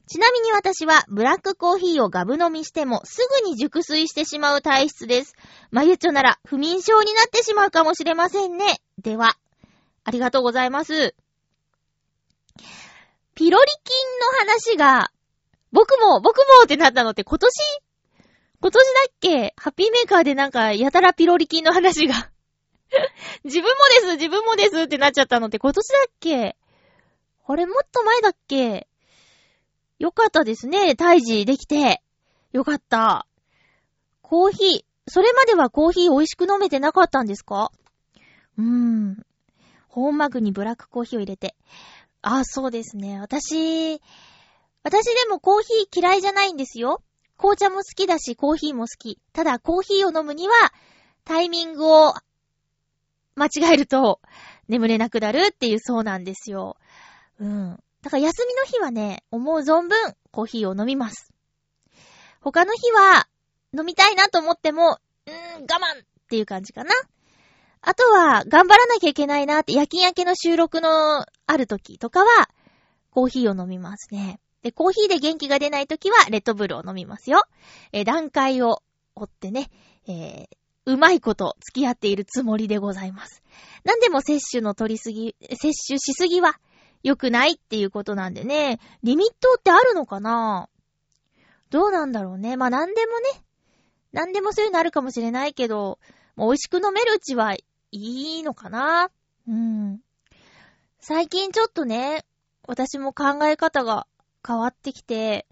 [0.07, 5.35] ちなみに私はブラックコーヒーをガブ飲みしてもすぐに熟睡してしまう体質です。
[5.71, 8.81] まゆちょなら不眠症になってしまうかもしれませんね。
[8.99, 9.35] では、
[10.03, 11.15] ありがとうございます。
[13.33, 15.11] ピロリ菌の話が、
[15.71, 17.51] 僕も、僕もってなったのって今年
[18.65, 19.53] 今年だっけ？
[19.57, 22.31] ハッピーメーカーでなんか、やたらピロリ菌の話が
[23.45, 26.55] 自分もです、自分もですってなっちゃったのって今年だっけ？
[27.45, 28.87] あれもっと前だっけ？
[29.99, 30.95] よかったですね。
[30.97, 32.01] 退治できて。
[32.53, 33.27] よかった。
[34.23, 34.83] コーヒー。
[35.07, 37.71] それまではコーヒー美味しく飲めてなかったんですか？
[38.57, 39.23] うーん。
[39.89, 41.55] ホーマグにブラックコーヒーを入れて。
[42.23, 43.19] あ、そうですね。
[43.21, 44.01] 私、
[44.81, 47.03] 私でもコーヒー嫌いじゃないんですよ。
[47.37, 49.19] 紅茶も好きだし、コーヒーも好き。
[49.33, 50.53] ただ、コーヒーを飲むには、
[51.25, 52.13] タイミングを
[53.35, 54.21] 間違えると
[54.67, 56.77] 眠れなくなるっていうそうなんですよ。
[57.39, 57.79] うん。
[58.01, 61.33] だから休みの日はね、思う存分コーヒーを飲みます。
[62.41, 63.27] 他の日は
[63.77, 66.91] 飲みたいなと思っても、うーん、我慢っていう感じかな。
[67.81, 72.49] あとは、頑張らなきゃいけないなって、夜勤明けの収録のある時とかは、
[73.11, 74.39] コーヒーを飲みますね。
[74.65, 77.43] で、コーヒーで元気が出ない時は、レッドブルを飲みますよ。
[77.91, 78.81] えー、段階を
[79.13, 79.69] 追ってね、
[80.07, 80.47] えー、
[80.85, 83.43] うまいこと付き合っているつもりでございます。
[83.83, 86.59] なんでも摂取の取りすぎ、摂取しすぎは、
[87.03, 90.67] 良くないっていうことなんでね、リミットってあるのかな？
[91.69, 92.57] どうなんだろうね。
[92.57, 93.43] まあ、なんでもね、
[94.13, 95.99] なんでもそういうのあるかもしれないけど、
[96.35, 97.59] もう美味しく飲めるうちはい
[97.91, 99.11] いのかな？
[99.47, 99.99] うん。
[100.99, 102.25] 最近ちょっとね、
[102.67, 104.07] 私も考え方が
[104.45, 105.47] 変わってきて、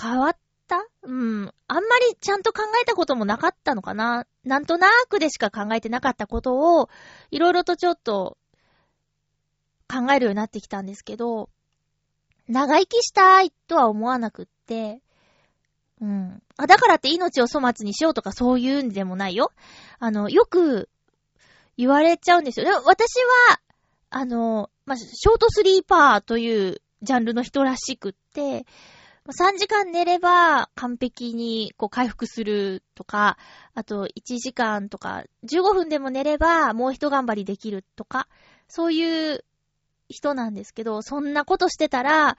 [0.00, 0.36] 変わっ
[0.68, 0.84] た？
[1.02, 1.54] うん。
[1.68, 6.88] あんまりちゃんと考えたこともなかったのかななんとなくでしか考えてなかったことを、
[7.30, 8.36] いろいろとちょっと
[9.88, 11.50] 考えるようになってきたんですけど、
[12.48, 15.00] 長生きしたいとは思わなくって、
[16.00, 16.42] うん。
[16.56, 19.52] あ、だからって命を粗末にしようとかそういうんでもないよ。
[19.98, 20.88] あの、よく
[21.76, 22.66] 言われちゃうんですよ。
[22.66, 23.14] で私
[23.50, 23.60] は、
[24.10, 28.66] あの、まあ、ショートスリーパーというジャンルの人らしくって、
[29.28, 33.38] 3時間寝れば完璧にこう回復するとか、
[33.74, 38.28] あと1時間とか15分でも寝ればもう一頑張りできるとか、
[38.68, 39.44] そういう
[40.08, 42.36] 人なんですけど、そんなことしてたら、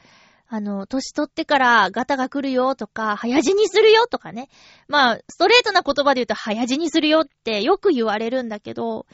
[0.50, 4.48] あの、年取ってからガタが来るよとか、早死にするよとかね。
[4.88, 9.06] まあ、ストレートな言葉で言うと早死にするよってよく言われるんだけど、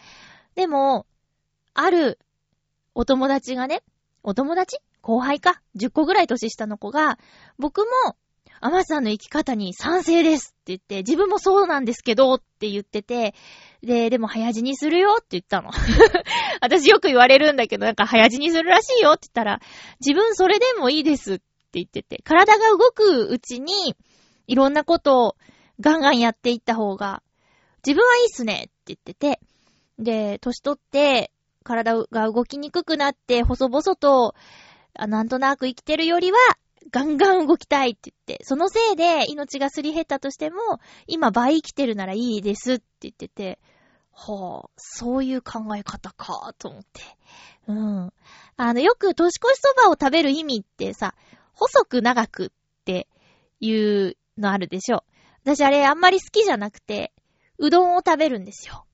[0.53, 1.07] でも、
[1.73, 2.19] ある
[2.93, 3.81] お友達がね、
[4.21, 7.19] お友達後輩か ?10 個ぐらい年下の子が、
[7.59, 8.15] 僕も
[8.61, 13.35] アマさんの生き方に賛成ですって言って、自分もそうなんですけどって言ってて、
[13.81, 15.71] で、でも早死にするよって言ったの。
[16.61, 19.59] 私よく言われるんだけど、なんか早死にするらしいよって言ったら、
[19.99, 23.97] 自分それでもいいですって言ってて、体が動くうちに、
[24.47, 25.35] いろんなことを
[25.81, 27.21] ガンガンやっていった方が、
[27.85, 29.41] 自分はいいっすねって言ってて、
[29.99, 31.33] で、年取って、
[31.65, 34.35] 体が動きにくくなって、細々と、
[34.95, 36.37] なんとなく生きてるよりは、
[36.91, 40.57] ガンガン動きたいって言って、そのせいで命がすり減ったとしても、
[41.07, 43.59] 今倍生きてるならいいですって言ってて、
[44.11, 47.01] はあ、そういう考え方か、と思って。
[47.67, 48.13] うん。
[48.57, 51.15] あの、よく年越しそばを食べる意味ってさ、
[51.53, 52.49] 細く長くっ
[52.85, 53.07] て
[53.59, 55.03] いうのあるでしょ。
[55.43, 57.11] 私あれあんまり好きじゃなくて、
[57.57, 58.85] うどんを食べるんですよ。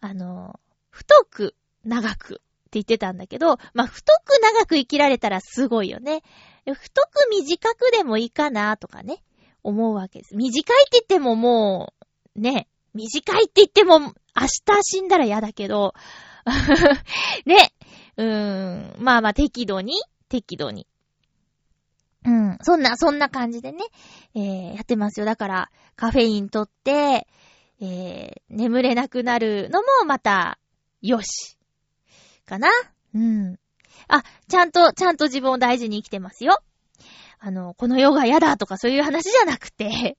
[0.00, 0.58] あの、
[0.90, 1.54] 太く
[1.84, 2.40] 長く
[2.72, 6.22] って言ってたんだけど、まあ、太く長く生きられたらすごいよね。
[6.64, 9.22] 太く短くでもいいかなとかね、
[9.62, 10.34] 思うわけです。
[10.34, 11.92] 短いって言ってもも
[12.34, 14.06] う、ね、短いって言っても明
[14.64, 15.92] 日死んだら嫌だけど、
[17.44, 17.72] ね、
[18.16, 19.94] うーん、まあまあ適度に、
[20.30, 20.86] 適度に。
[22.24, 23.84] うん、そんな、そんな感じでね、
[24.34, 25.26] えー、やってますよ。
[25.26, 27.26] だから、カフェインとって、
[27.80, 30.58] えー、眠れなくなるのもまた、
[31.02, 31.58] よし。
[32.46, 32.68] かな？
[33.14, 33.58] うん。
[34.08, 36.58] あ、ちゃんと、ちゃんと自分を大事に生きてますよ。
[37.38, 40.16] あの、この世が嫌だとかそういう話じゃなくて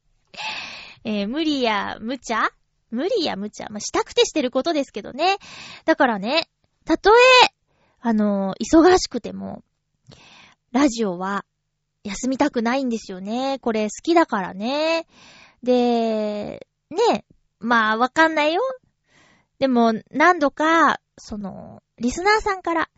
[1.06, 2.50] えー、無理や無茶？
[2.92, 3.68] 無理や無茶？
[3.70, 5.38] まあ、したくてしてることですけどね。
[5.86, 6.50] だからね、
[6.86, 7.54] たとえ、
[8.00, 9.64] あの、忙しくても、
[10.72, 11.46] ラジオは
[12.04, 13.60] 休みたくないんですよね。
[13.60, 15.08] これ好きだからね。
[15.64, 17.26] で、ね、
[17.60, 18.62] まあわかんないよ。
[19.60, 22.90] でも何度か、その、リスナーさんから、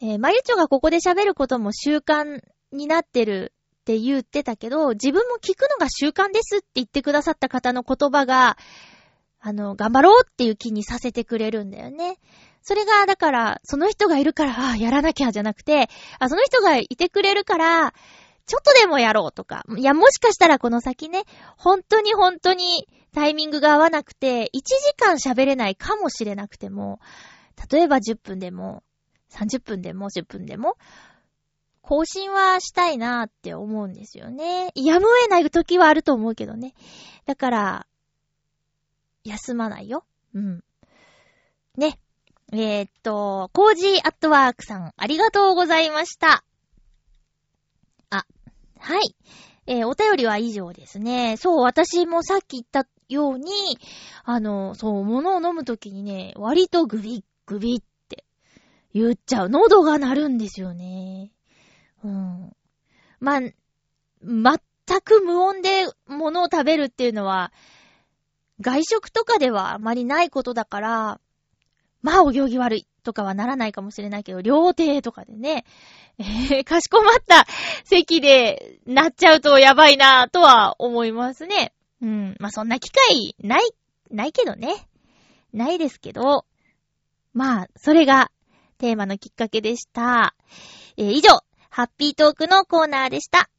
[0.00, 2.40] えー、まゆちょがここで喋ることも習慣
[2.70, 8.56] になってるって言ってたけど、自分も聞くのが習慣ですって言ってくださった方の言葉が、
[9.40, 12.18] あの、頑張ろうっていう気にさせてくれるんだよね。
[12.62, 15.90] それが、だから、その人がいるから、ああ、やらなきゃじゃなくて、
[16.20, 17.92] あ、その人がいてくれるから、
[18.46, 19.64] ちょっとでもやろうとか。
[19.76, 21.24] いや、もしかしたらこの先ね、
[21.56, 27.00] 本当に本当にタイミングが合わなくて、1時間喋れないかもしれなくても、
[27.70, 28.82] 例えば10分でも、
[29.30, 30.76] 30分でも10分でも、
[31.82, 34.72] 更新はしたいなって思うんですよね。
[34.74, 36.74] やむを得ない時はあると思うけどね。
[37.26, 37.86] だから、
[39.22, 40.04] 休まないよ。
[40.34, 40.64] うん。
[41.76, 41.98] ね。
[42.52, 46.44] えー、っと、コージーアットワークさん、ありがとうございました。
[48.10, 48.24] あ、
[48.78, 49.16] はい。
[49.66, 51.36] えー、お便りは以上ですね。
[51.36, 53.78] そう、私もさっき言ったように、
[54.24, 58.24] あの、そう、物を飲むときにね、割とグビッグビって
[58.92, 59.48] 言っちゃう。
[59.48, 61.32] 喉が鳴るんですよね。
[62.02, 62.52] うん。
[63.20, 63.40] まあ、
[64.22, 67.52] 全く無音で物を食べるっていうのは、
[68.60, 71.20] 外食とかではあまりないことだから、
[72.02, 75.64] まあお行儀悪いとかはならないかもしれないけど、料亭とかでね、
[76.18, 77.46] えー、かしこまった
[77.84, 81.72] 席でなっちゃうとやばいなぁとは思いますね。
[82.02, 82.36] うん。
[82.38, 83.62] まあそんな機会ない、
[84.10, 84.86] ないけどね。
[85.52, 86.44] ないですけど、
[87.34, 88.30] まあ、それが
[88.78, 90.34] テーマのきっかけでした。
[90.96, 93.50] えー、以上、ハッピートークのコーナーでした。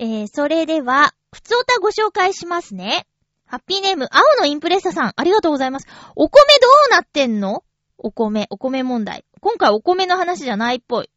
[0.00, 3.06] えー、それでは、普通歌ご紹介しますね。
[3.46, 5.86] ハッピーネーム、青のインプレッサさん、ありがとうございます。
[6.16, 7.62] お米どうなってんの？
[7.96, 9.24] お米、お米問題。
[9.40, 11.10] 今回お米の話じゃないっぽい。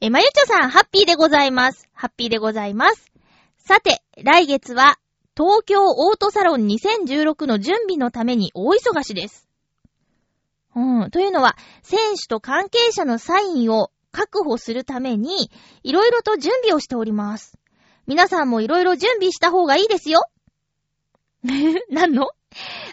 [0.00, 1.88] え、まゆちょさん、ハッピーでございます。
[1.92, 3.12] ハッピーでございます。
[3.58, 4.98] さて、来月は、
[5.36, 9.47] 東京オートサロン2016の準備のために大忙しです。
[10.74, 11.10] うん。
[11.10, 15.50] というのは、選手と関係者のサインを確保するために、
[15.82, 17.58] いろいろと準備をしております。
[18.06, 20.24] 皆さんもいろいろ準備した方がいいですよ。
[21.90, 22.30] 何の？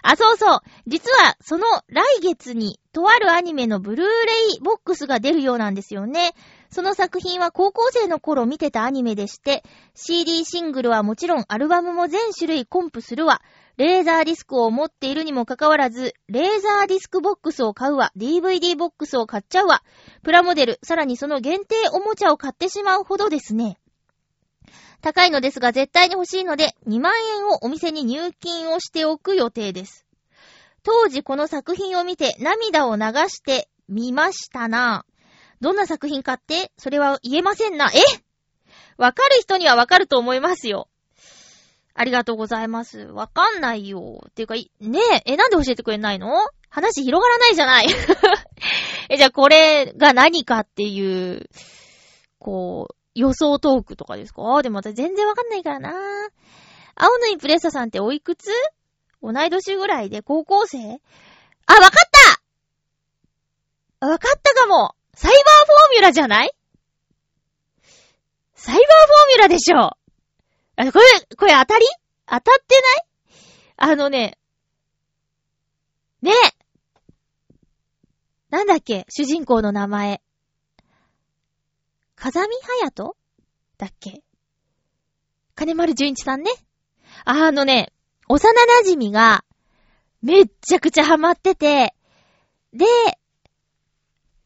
[0.02, 0.60] あ、そうそう。
[0.88, 6.34] 実は、その来月に、とあるアニメのブルーレイボックスが出るようなんですよね。
[6.70, 13.42] その作品は高校生の頃見てたアニメでして、CD シングルはもちろんアルバムも全種類コンプするわ。
[13.78, 18.14] レーザーディスクを持っているにもかかわらず、レーザーディスクボックスを買うわ。
[18.16, 19.84] DVD ボックスを買っちゃうわ。
[20.24, 23.78] プラモデル、さらにその限定おもちゃを買ってしまうほどですね。
[25.02, 30.06] 高いのですが絶対に欲しいので、2万円をお店に入金をしておく予定です。
[30.84, 35.06] 当時この作品を見て涙を流してみましたな。
[35.60, 37.92] どんな作品かって、それは言えませんな。
[37.94, 38.00] え？
[38.98, 40.88] わかる人にはわかると思いますよ。
[41.98, 43.00] ありがとうございます。
[43.00, 44.22] わかんないよ。
[44.30, 44.66] っていうか、ね
[45.26, 46.30] え、え、なんで教えてくれないの？
[46.70, 47.88] 話広がらないじゃない。
[49.10, 51.50] え、じゃあこれが何かっていう、
[52.38, 54.58] こう、予想トークとかですか？
[54.58, 55.94] あでも私全然わかんないからな。
[56.96, 58.50] 青のインプレッサさんっておいくつ？
[59.24, 60.22] 同い年ぐらいで？
[60.22, 60.78] 高校生？
[61.66, 61.92] あ、わかっ
[64.02, 64.08] た！
[64.08, 64.96] わかったかも！
[65.14, 66.52] サイバーフォーミュラじゃない？
[68.54, 68.88] サイバーフォー
[69.30, 69.92] ミュラでしょ！
[70.78, 71.86] あ、これ、これ当たり？
[72.26, 72.76] 当たって
[73.80, 73.92] ない？
[73.92, 74.38] あのね、
[76.22, 76.32] ね。
[78.50, 79.06] なんだっけ？
[79.10, 80.22] 主人公の名前。
[82.16, 82.48] 風見
[82.82, 83.16] 隼人？
[83.78, 84.24] だっけ？
[85.56, 86.52] 金丸純一さんね。
[87.24, 87.94] あのね、
[88.28, 88.52] 幼
[88.84, 89.46] 馴染が、
[90.22, 91.94] めっちゃくちゃハマってて、
[92.74, 92.86] で、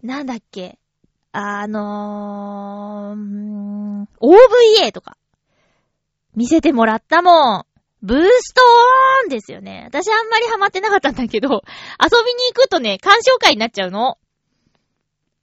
[0.03, 0.77] なんだっけ、
[1.31, 5.17] あのー、OVA とか、
[6.39, 7.65] 見せてもらったもん。
[8.01, 9.83] ブーストオンですよね。
[9.87, 11.63] 私あんまりハマってなかったんだけど、遊びに
[12.53, 14.17] 行くとね、鑑賞会になっちゃうの。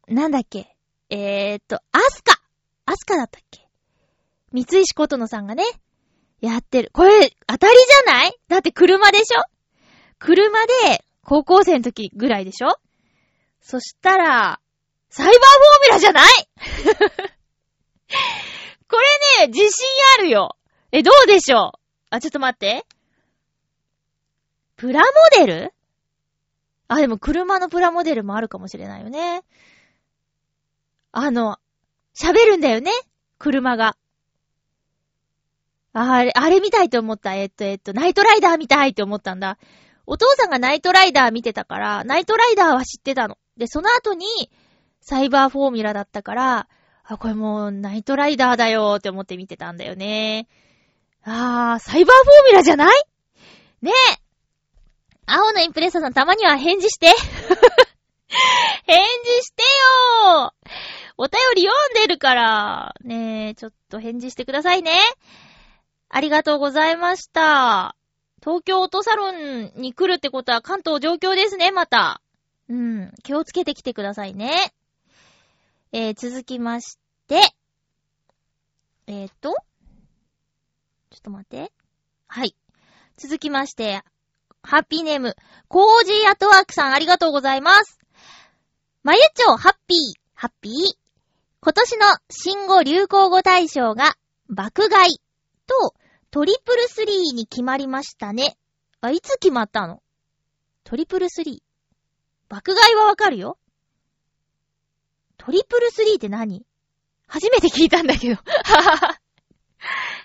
[0.09, 0.75] なんだっけ？
[1.11, 2.41] えー、っと、アスカ
[2.87, 3.69] アスカだったっけ？
[4.53, 5.65] 三石琴乃さんがね、
[6.41, 6.89] やってる。
[6.95, 8.35] これ、当たりじゃない？
[8.49, 9.43] だって車でしょ？
[10.19, 12.69] 車で、高校生の時ぐらいでしょ？
[13.61, 14.61] そしたら、
[15.11, 15.41] サイバーフォー
[15.83, 16.27] ミュラじゃない？
[18.89, 18.97] こ
[19.39, 19.87] れね、自信
[20.21, 20.57] あるよ。
[20.99, 21.79] え、どうでしょう？
[22.09, 22.87] あ、ちょっと待って。
[24.77, 25.07] プラモ
[25.45, 25.75] デル？
[26.89, 29.43] あ、でも車のプラモデルもあるかもしれないよね。
[31.13, 31.59] あの、
[32.19, 32.91] 喋るんだよね？
[33.37, 33.99] 車が。
[35.93, 37.35] あれ、あれ見たいと思った。
[37.35, 39.59] えっと、えっと、ナイトライダー見たいって思ったんだ。
[40.07, 43.37] お父さんがナイトライダー見てたから、ナイトライダーは知ってたの。
[43.59, 44.27] で、その後に、
[45.03, 46.69] サイバーフォーミュラだったから、
[47.05, 50.49] あ、これもう、ナイトライダーだよって思って見てたんだよね。
[51.29, 53.05] あー、サイバーフォーミュラじゃない？
[53.83, 54.21] ねえ。
[55.27, 57.09] 青のインプレッサーさんたまには返事して。
[58.87, 59.63] 返事して
[60.31, 60.55] よ
[61.19, 62.95] お便り読んでるから。
[63.03, 64.93] ねえ、ちょっと返事してくださいね。
[66.09, 67.97] ありがとうございました。
[68.41, 72.23] 東京オートサロンに来るってことは関東状況ですね、また。
[72.69, 73.13] うん。
[73.25, 74.73] 気をつけてきてくださいね。
[75.91, 77.41] えー、続きまして。
[79.09, 79.57] えーと？
[81.17, 81.73] ちょっと待って。
[82.29, 82.55] はい。
[83.17, 84.03] 続きまして、
[84.63, 85.35] ハッピーネーム、
[85.67, 87.99] コージーアトワークさんありがとうございます。
[89.03, 89.99] まゆちょハッピー、
[90.35, 90.73] ハッピー？
[91.61, 94.17] 今年の新語・流行語大賞が
[94.51, 95.21] 爆買い
[95.67, 95.95] と
[96.31, 98.59] トリプルスリーに決まりましたね。
[99.01, 100.03] あ、いつ決まったの？
[100.85, 102.51] トリプルスリー。
[102.51, 103.57] 爆買いはわかるよ。
[105.39, 106.67] トリプルスリーって何？
[107.27, 108.43] 初めて聞いたんだけど。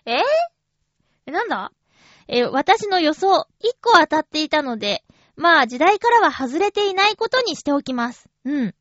[0.06, 0.24] えー、え、
[1.26, 1.72] なんだ？
[2.28, 5.04] え、私の予想、一個当たっていたので、
[5.36, 8.30] まあ時代からは外れていないことにしておきます。
[8.46, 8.76] うん。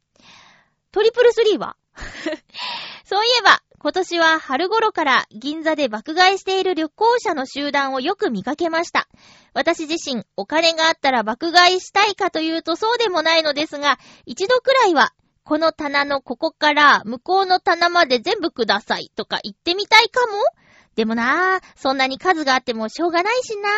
[0.93, 1.76] トリプルスリーは？
[3.05, 9.09] そういえば、今年は春頃から銀座で爆買いしている旅行者の集団をよく見かけました。
[9.55, 15.12] 私自身、お金があったら爆買いしたいかというとそうでもないのですが、一度くらいは、
[15.45, 20.32] この棚のここから向こうの棚まで全部くださいとか言ってみたいかも？
[21.01, 23.72] でもなぁ、そんなに数があってもしょうがないしなぁ。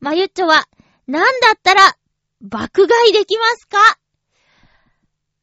[0.00, 0.66] まゆっちょは、
[1.06, 1.96] なんだったら、
[2.40, 3.78] 爆買いできますか？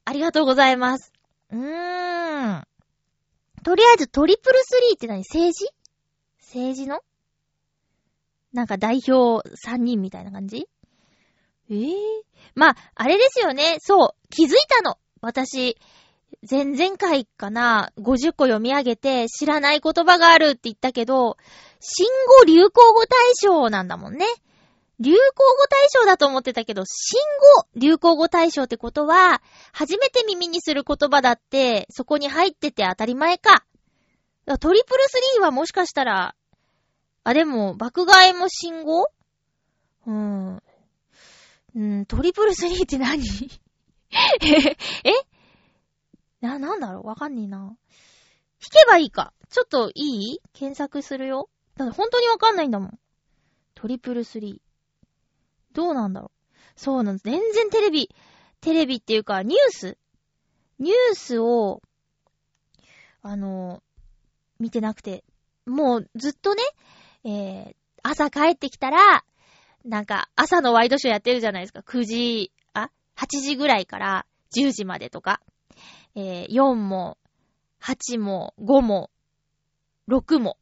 [0.03, 1.13] ありがとうございます。
[1.53, 2.67] うーん。
[3.63, 5.19] とりあえずトリプルスリーって何？
[5.19, 5.69] 政治？
[6.41, 6.99] 政治の？
[8.51, 10.67] なんか代表3人みたいな感じ？
[11.71, 11.93] ええー、
[12.55, 13.77] まあ、あれですよね。
[13.79, 14.27] そう。
[14.29, 14.97] 気づいたの。
[15.21, 15.77] 私、
[16.49, 21.37] 前々回かな、50個読み上げて知らない言葉があるって言ったけど、
[21.79, 22.07] 新
[22.39, 24.25] 語・流行語大賞なんだもんね。
[25.01, 27.19] 流行語大賞だと思ってたけど、新
[27.57, 29.41] 語流行語大賞ってことは、
[29.73, 33.65] 初めて耳にする言葉だって、そこに入ってて当たり前か。
[34.59, 36.35] トリプルスリーはもしかしたら、
[37.23, 39.03] あ、でも、爆買いも新語？
[39.03, 40.63] うーん。
[41.75, 43.21] うん、トリプルスリーって何？
[44.41, 44.75] え
[45.07, 45.13] え？
[46.41, 47.07] な、なんだろう？
[47.07, 47.57] わかんねえな。
[47.57, 47.77] 弾
[48.71, 49.33] けばいいか。
[49.49, 50.41] ちょっといい？
[50.53, 51.49] 検索するよ。
[51.75, 52.99] だって本当にわかんないんだもん。
[53.75, 55.75] トリプルスリー。
[55.75, 56.59] どうなんだろう。
[56.75, 57.23] そうなんです。
[57.23, 58.09] 全然テレビ、
[58.61, 59.97] テレビっていうか、ニュース？
[60.79, 61.81] ニュースを、
[63.21, 63.83] あの、
[64.59, 65.23] 見てなくて、
[65.65, 66.63] もうずっとね、
[67.23, 69.25] えー、朝帰ってきたら、
[69.85, 71.81] なんか、朝のワイドショーやってるじゃないですか。
[71.81, 74.25] 9時、あ ?8 時ぐらいから
[74.55, 75.41] 10時までとか。
[76.15, 77.17] えー、4も、
[77.81, 79.09] 8も、5も、
[80.07, 80.57] 6も、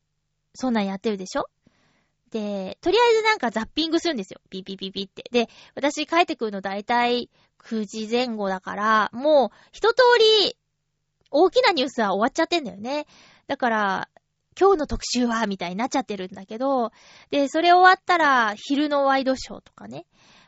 [0.54, 1.50] そんなんやってるでしょ？
[2.32, 4.42] で、とりあえずなんかザッピングするんですよ。
[4.50, 5.24] ピピピピって。
[5.32, 7.30] で、私帰ってくるのだいたい
[7.60, 10.04] 9時前後だから、もう一通
[10.44, 10.58] り
[11.32, 13.06] 大きなニュースは終わっちゃってんだよね。
[13.48, 14.10] だから、
[14.60, 16.92] 今日の特集は、みたいになっちゃってるんだけど、
[17.30, 20.06] で、それ終わったら、昼のワイドショーとかね。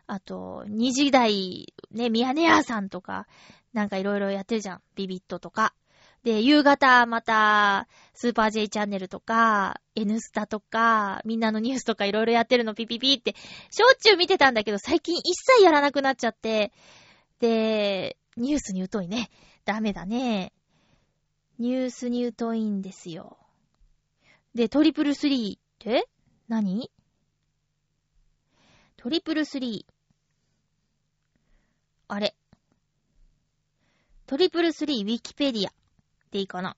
[0.07, 3.27] あと、2時台、ね、ミヤネ屋さんとか、
[3.73, 4.81] なんかいろいろやってるじゃん。
[4.95, 5.73] ビビットとか。
[6.23, 13.35] で、夕方また、スーパー J チャンネルとか、N スタとか、みんなのニュースとかいろいろやってるのピピピって、
[13.71, 16.73] しょっちゅう見てたんだけど、最近一切やらなくなっちゃって、
[17.39, 19.29] で、ニュースに疎いね。
[19.63, 20.51] ダメだね。
[21.57, 23.37] ニュースに疎いんですよ。
[24.55, 26.09] で、トリプルスリーって？
[26.47, 26.91] 何？
[28.97, 29.93] トリプルスリー。
[32.09, 32.35] あれ
[34.29, 35.71] トリプルスリーウィキペディア
[36.29, 36.77] でいいかな。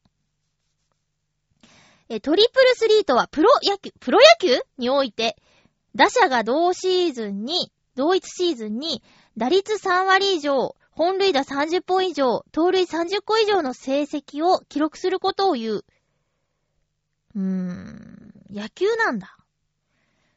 [2.07, 5.35] え、トリプルスリーとはプロ野球、プロ野球において、
[5.93, 9.03] 打者が同シーズンに、同一シーズンに、
[9.35, 15.85] 打率3割以上、本塁打30本以上、盗塁30個以上の成績を記録することを言う。
[17.35, 19.35] うーん、野球なんだ。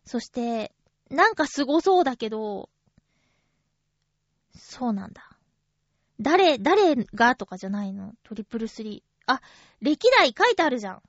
[0.05, 0.73] そして、
[1.11, 2.71] なんか凄そうだけど、
[4.57, 5.34] そうなんだ。
[6.21, 8.13] 誰、誰がとかじゃないの？
[8.23, 9.33] トリプルスリー。
[9.33, 9.41] あ、
[9.81, 11.03] 歴代書いてあるじゃん。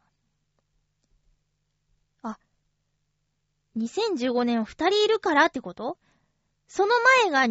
[2.24, 2.38] あ、
[3.78, 5.98] 2015年二人いるからってこと？
[6.68, 7.50] その前が2002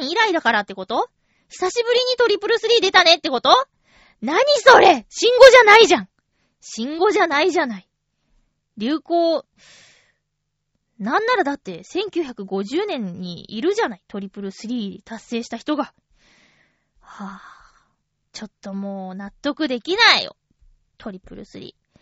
[0.00, 1.08] 年以来だからってこと？
[1.48, 3.50] 久しぶりにトリプルスリー出たねってこと？
[4.20, 5.06] 何それ？
[5.08, 6.08] 信号じゃないじゃん
[6.60, 7.88] 信号じゃないじゃない。
[8.78, 9.44] 流行、
[10.98, 14.02] なんならだって1950年にいるじゃない？
[14.08, 15.92] トリプルスリー達成した人が。
[17.14, 17.40] はぁ、あ、
[18.32, 20.34] ちょっともう納得できないよ。
[20.96, 22.00] トリプルスリー。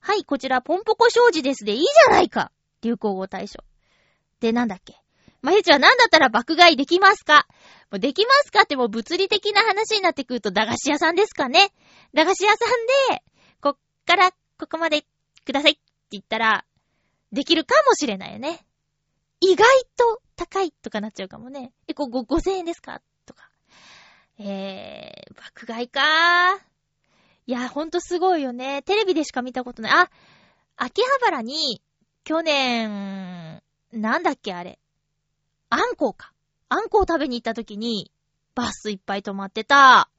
[0.00, 2.50] はい、こちらポンポコ障子ですでいいじゃないか
[2.82, 3.62] 流行語大賞。
[4.40, 4.96] で、なんだっけ
[5.42, 7.46] まゆちは何だったら爆買いできますか？
[7.92, 8.62] もうできますか？
[8.62, 11.70] ってもう物理的な話になってくると駄菓子屋さんですかね
[12.12, 13.22] 駄菓子屋さんで、
[13.60, 15.04] こっからここまで
[15.46, 15.80] くださいって
[16.10, 16.64] 言ったら、
[17.30, 18.66] できるかもしれないよね。
[19.40, 21.72] 意外と高いとかなっちゃうかもね。
[21.86, 23.00] え、こう、5000円ですか？
[24.38, 26.68] えー、爆買いかー。
[27.46, 28.82] いや、ほんとすごいよね。
[28.82, 29.92] テレビでしか見たことない。
[29.92, 30.10] あ、
[30.76, 31.82] 秋葉原に、
[32.24, 33.62] 去年、
[33.92, 34.78] なんだっけあれ。
[35.70, 36.32] あんこうか。
[36.68, 38.12] あんこを食べに行った時に、
[38.54, 40.10] バスいっぱい止まってた。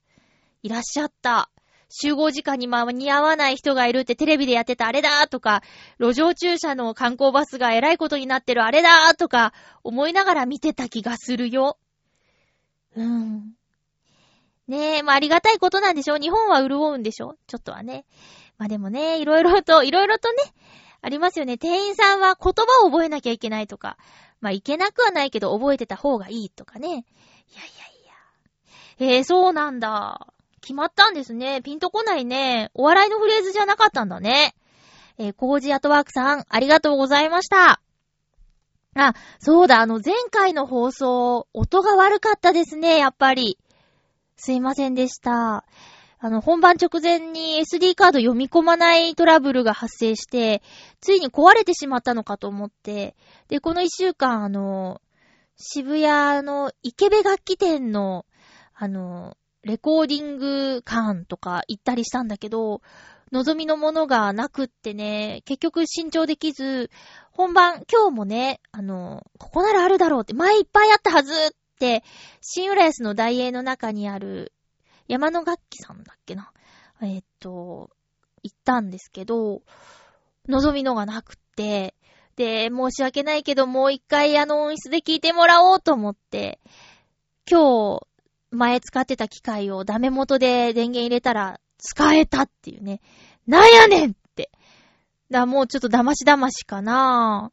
[0.64, 1.50] いらっしゃった。
[1.90, 5.64] 集合時間に間に合わない人がいるってテレビでやってたあれだとか、
[6.00, 9.54] 路上駐車の観光バスが偉いことになってるあれだとか、
[9.84, 11.78] 思いながら見てた気がするよ。
[12.96, 13.59] うん。
[14.70, 18.06] ねえ、まあありがたいことなんでしょ日本は潤うんでしょちょっとはね。
[18.58, 20.38] まあでもね、いろいろと、いろいろとね、
[21.02, 21.58] ありますよね。
[21.58, 23.98] 店員さんは言葉を覚えなきゃいけないとか。
[24.42, 26.88] まあいけなくはないけど覚えてた方がいいとかね。
[26.88, 27.04] いやい
[29.00, 29.16] やいや。
[29.16, 30.28] えー、そうなんだ。
[30.62, 31.62] 決まったんですね。
[31.64, 32.70] ピンとこないね。
[32.76, 34.56] お笑いのフレーズじゃなかったんだね。
[35.18, 37.82] えー、コージアトワークさん、ありがとうございました。
[38.96, 43.58] あ、そうだ、あの、前回の放送、音が悪かったですね、やっぱり。
[44.40, 45.66] すいませんでした。
[46.22, 50.62] あの、本番直前に SD カード読み込まないトラブルが発生して、
[51.02, 53.16] ついに壊れてしまったのかと思って、
[53.50, 55.02] で、この一週間、あの、
[55.58, 58.26] 渋谷の池部楽器店の、
[58.74, 62.82] あの、レコーディング館とか行ったりしたんだけど、
[63.34, 66.90] 望みのものがなくってね、結局新調できず、
[67.32, 71.36] 本番、今日もね、あの、ここならあるだろうって、前いっぱいあったはずっ、
[72.42, 74.52] 新浦安の大英の中にある、
[75.08, 76.52] 山の楽器さんだっけな？
[77.02, 77.90] え、っと、
[78.44, 79.62] 行ったんですけど、
[80.48, 81.96] 望みのがなくって、
[82.36, 86.60] で、申し訳ないけど、もう一回あの音質で聞いてもらおうと思って、
[87.50, 88.08] 今日、
[88.52, 93.02] 前使ってた機械をダメ元で電源入れたら使えたっていうね。
[93.48, 94.52] なんやねんって。
[95.30, 97.52] だ、もうちょっと騙し騙しかな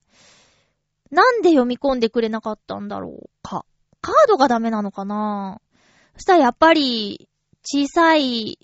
[1.10, 3.64] なんで読み込んでくれなかったんだろうか。
[4.06, 5.60] カードがダメなのかな？
[6.14, 7.28] そしたらやっぱり
[7.64, 8.56] 小さい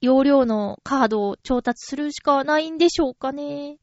[0.00, 3.78] 容量のカードを調達するしかないんでしょうかね。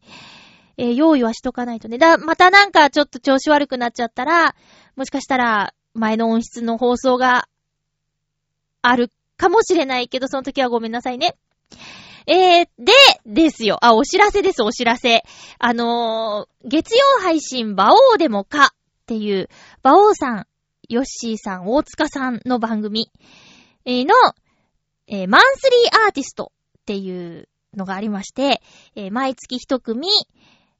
[0.78, 1.98] えー、用意はしとかないとね。
[1.98, 4.56] だ、またなんかちょっと調子悪くなっちゃったら、
[4.96, 7.50] もしかしたら前の音質の放送が
[8.82, 11.36] あるかもしれないけど、その時はごめんなさいね。
[12.26, 12.94] えー、で、
[13.26, 13.80] ですよ。
[13.82, 15.24] あ、お知らせです、お知らせ。
[15.60, 18.70] あのー、月曜配信、馬王でもかっ
[19.08, 19.50] ていう、
[19.84, 20.48] 馬王さん、
[20.90, 23.12] ヨッシーさん、大塚さんの番組、
[23.86, 24.14] の、
[25.08, 28.62] えー、マンスリーアーティストっていうのがありまして、
[28.96, 30.08] えー、毎月一組、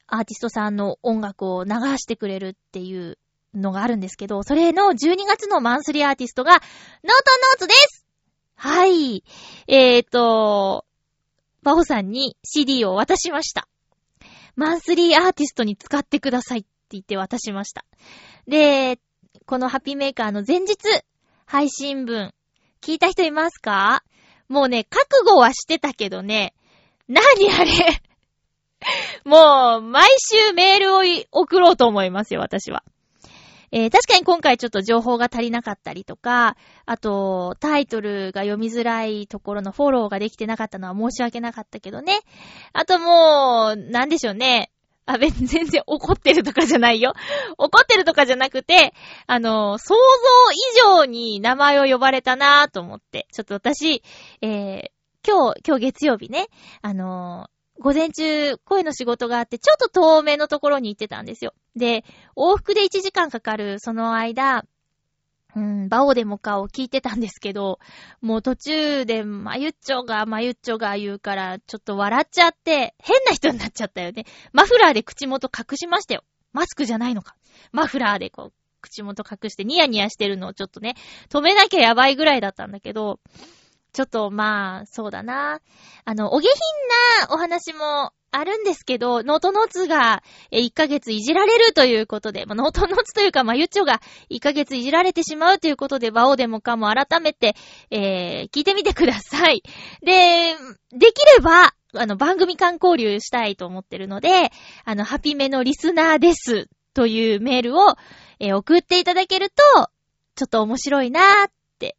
[0.08, 3.18] アーティストさんの音楽を流してくれるっていう
[3.54, 8.06] のがあるんですけど、それの12月のマンスリーアーティストが、ノートノーツです
[8.56, 9.24] はい。
[9.68, 10.86] えーと、
[11.64, 13.68] バホさんに CD を渡しました。
[14.56, 17.86] マンスリーアーティストに使ってくださいって言って渡しました。
[18.48, 19.00] で、
[19.46, 20.78] このハッピーメーカーの前日
[21.46, 22.34] 配信分、
[22.82, 24.04] 聞いた人いますか？
[24.50, 26.56] もうね、覚悟はしてたけどね、
[27.08, 28.02] 何あれ？
[29.24, 32.84] もう、毎週メールを送ろうと思いますよ、私は。
[33.72, 42.20] えー、確かに今回ちょっと情報が足りなかったりとか、あと、タイトルが読みづらいところのフォローができてなかったのは申し訳なかったけどね。
[42.74, 44.72] あともう、なんでしょうね。
[45.06, 47.14] あ、別に全然怒ってるとかじゃないよ。
[47.58, 48.94] 怒ってるとかじゃなくて、
[49.28, 50.00] あの、想像
[50.98, 54.04] 以上に名前を呼ばれたなぁと思って、ちょっと私、
[54.42, 54.90] えー、
[55.28, 56.48] 今日、今日月曜日ね、
[56.82, 61.54] あのー、午前中、声の仕事があって、ちょっと遠目のところに行ってたんですよ。
[61.76, 62.04] で、
[62.36, 64.66] 往復で1時間かかる、その間、
[65.56, 67.80] うん、バオでもかを聞いてたんですけど、
[68.22, 74.26] もう途中で、まゆっちょが、まゆっちょが言うから、ちょっと笑っちゃって、変な人になっちゃったよね。
[74.52, 76.24] マフラーで口元隠しましたよ。
[76.52, 77.36] マスクじゃないのか。
[77.72, 80.96] マフラーでこう、口元隠してニヤニヤしてるのをちょっとね、
[81.30, 83.20] 止めなきゃやばいぐらいだったんだけど、
[83.94, 85.62] ちょっとまあ、そうだな。
[86.04, 97.56] あの、お下品なお話もあるんですけど、ノートノーツが1ヶ月いじられるということで、まあ、ノートノーツというか、まゆっちょが1ヶ月いじられてしまうということで、バオーデモカも改めて、
[97.92, 99.64] えー、聞いてみてください。
[100.04, 100.56] で、
[100.92, 104.52] できれば、あの、番組間交流したいと思ってるので、
[104.84, 107.96] あの、ハピメのリスナーですというメールを、
[108.40, 109.56] えー、送っていただけると、
[110.36, 111.98] ちょっと面白いなーって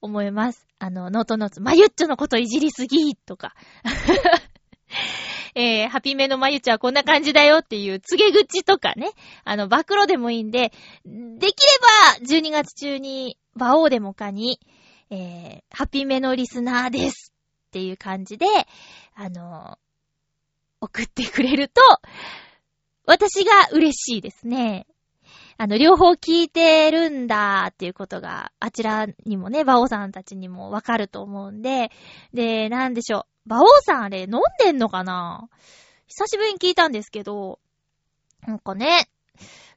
[0.00, 0.66] 思います。
[0.78, 3.54] あの、ノートノーツ、まゆっちょのこといじりすぎとか。
[5.58, 10.70] えー、ハピメのまゆちはこんな感じだよっていう告げ口とかね、あの、暴露でもいいんで、
[11.06, 11.66] でき
[12.20, 14.60] れば、12月中に、馬王でもかに、
[15.08, 17.32] えー、ハピメのリスナーです
[17.68, 18.46] っていう感じで、
[19.14, 19.78] あの
[20.82, 21.80] 送ってくれると、
[23.06, 24.86] 私が嬉しいですね。
[25.56, 31.90] あの、両方聞いてるんだっていうことが、あちらにもね、バオさんたちにもわかると思うんで、
[32.34, 33.35] で、なんでしょう。
[33.46, 35.48] 馬王さんあれ飲んでんのかな？
[36.08, 37.58] 久しぶりに聞いたんですけど、
[38.46, 39.08] なんかね、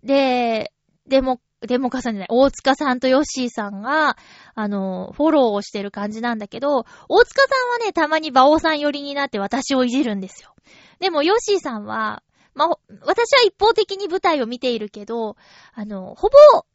[0.04, 0.72] で、
[1.08, 4.16] でも、でもかさんじゃない、大塚さんとヨッシーさんが、
[4.56, 10.56] あの、フォローをしてる感じなんだけど、大塚さんはね、たまに馬王さん寄りになって私をいじるんですよ。
[11.00, 12.68] でも、ヨッシーさんは、まあ、
[13.02, 15.36] 私は一方的に舞台を見ているけど、
[15.74, 16.66] あの、ほぼ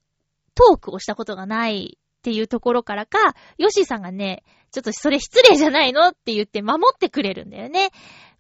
[0.55, 3.19] トークをしたことがないっていうところからか、
[3.57, 4.43] ヨッシーさんがね、
[4.75, 7.91] ちょっとそれ失礼じゃないのって言って守ってくれるんだよね。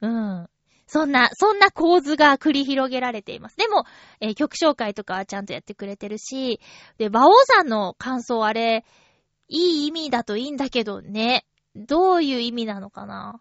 [0.00, 0.48] うん。
[0.88, 3.56] そんな、そんな構図が繰り広げられています。
[3.56, 3.84] でも、
[4.20, 6.60] えー、曲紹介とかはちゃんとやってくれてるし、
[6.98, 8.84] で、馬王さんの感想あれ、
[9.48, 11.46] いい意味だといいんだけどね。
[11.76, 13.40] どういう意味なのかな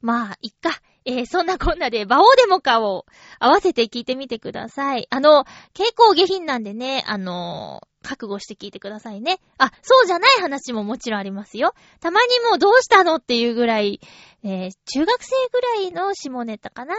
[0.00, 0.70] まあ、いっか。
[1.04, 3.06] えー、そんなこんなで、馬王デモかを
[3.40, 5.08] 合わせて聞いてみてください。
[5.10, 9.40] あの、結構下品なんでね、あのー覚悟して聞いてくださいね。
[9.58, 11.74] あ、そうじゃない話ももちろんありますよ。
[12.00, 14.00] たまにもうどうしたのっていうぐらい、
[14.44, 16.94] えー、中学生ぐらいの下ネタかな。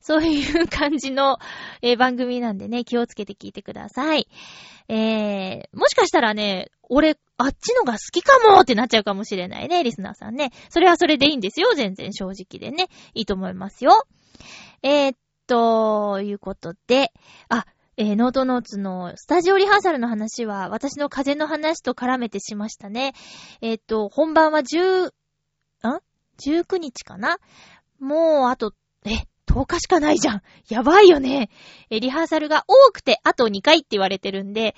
[0.00, 1.38] そういう感じの、
[1.80, 4.28] えー、番組なんでね、気をつけて聞いてください。
[4.88, 10.50] えー、もしかしたらね、俺、あっちのが好きかもってなっちゃうかもしれないね、リスナーさんね。
[10.70, 12.88] それはそれでいいんですよ、全然正直でね。
[13.14, 14.06] いいと思いますよ。
[14.82, 17.12] えー、っと、いうことで、
[17.48, 17.64] あ、
[18.00, 23.12] えー、ノートノーツのスタジオリハーサルの話は、私の風の話と絡めてしましたね。
[23.60, 25.10] えっ、と、本番は10、ん
[26.38, 27.38] ?19 日かな？
[27.98, 28.72] もう、あと、
[29.04, 30.42] え、10日しかないじゃん。
[30.68, 31.50] やばいよね。
[31.90, 34.76] え、リハーサルが多くて、あと2回って言われてるんで、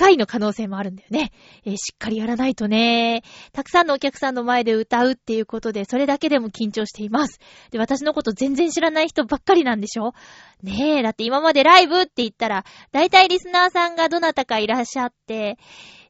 [0.00, 1.30] 回の可能性もあるんだよね。
[1.66, 3.22] えー、しっかりやらないとね。
[3.52, 7.38] たくさんのお客さんの前で歌うっていうことで、それだけでも緊張しています。
[7.70, 10.14] で、私のこと全然知らない人ばっかりなんでしょ？
[10.62, 15.58] ねえ、だって今までライブって言ったら、だいたいリスナーさんがどなたかいらっしゃって、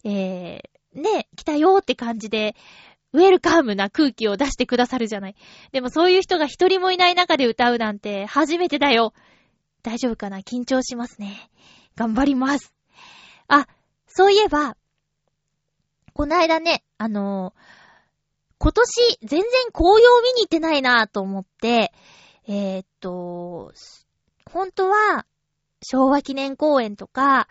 [0.05, 2.55] えー、ねえ、来たよって感じで、
[3.12, 5.34] ウェルカムな空気を出してくださるじゃない。
[5.72, 9.14] でもそういう人が一人もいない中で歌うなんて初めてだよ。
[9.82, 10.38] 大丈夫かな？
[10.41, 11.51] 緊張しますね。
[11.97, 12.72] 頑張ります。
[13.49, 13.66] あ、
[14.12, 14.76] そういえば、
[16.12, 17.61] こないだね、あのー、
[18.58, 21.92] 今年全然紅葉見に行ってないなぁと思って、
[22.46, 23.72] えー、っと、
[24.50, 25.24] 本当は、
[25.82, 27.48] 昭和記念公園とか、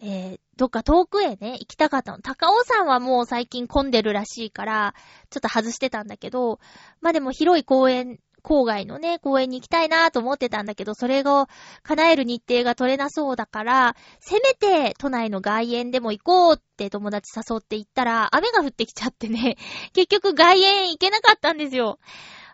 [0.00, 2.18] えー、どっか遠くへね、行きたかったの。
[2.20, 4.94] 高尾山はもう最近混んでるらしいから、
[5.30, 6.58] ちょっと外してたんだけど、
[7.00, 8.18] まあでも広い公園
[8.48, 11.46] 郊外のね、公園に行きたいなと思ってたんだけど、それを
[11.82, 19.58] 叶える日程が取れなそうだから、せめて都内の外苑でも行こうって友達誘って行ったら、雨が降ってきちゃってね、
[19.92, 21.98] 結局外苑行けなかったんですよ。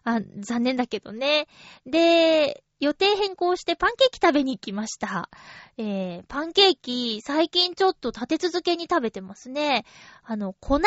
[0.03, 1.47] あ、残念だけどね。
[1.87, 5.31] で、予定変更してパンケーキ食べに行きました。
[5.79, 9.85] えー、パンケーキ、最近ちょっと立て続けに食べてますね。
[10.23, 10.81] あの、粉コー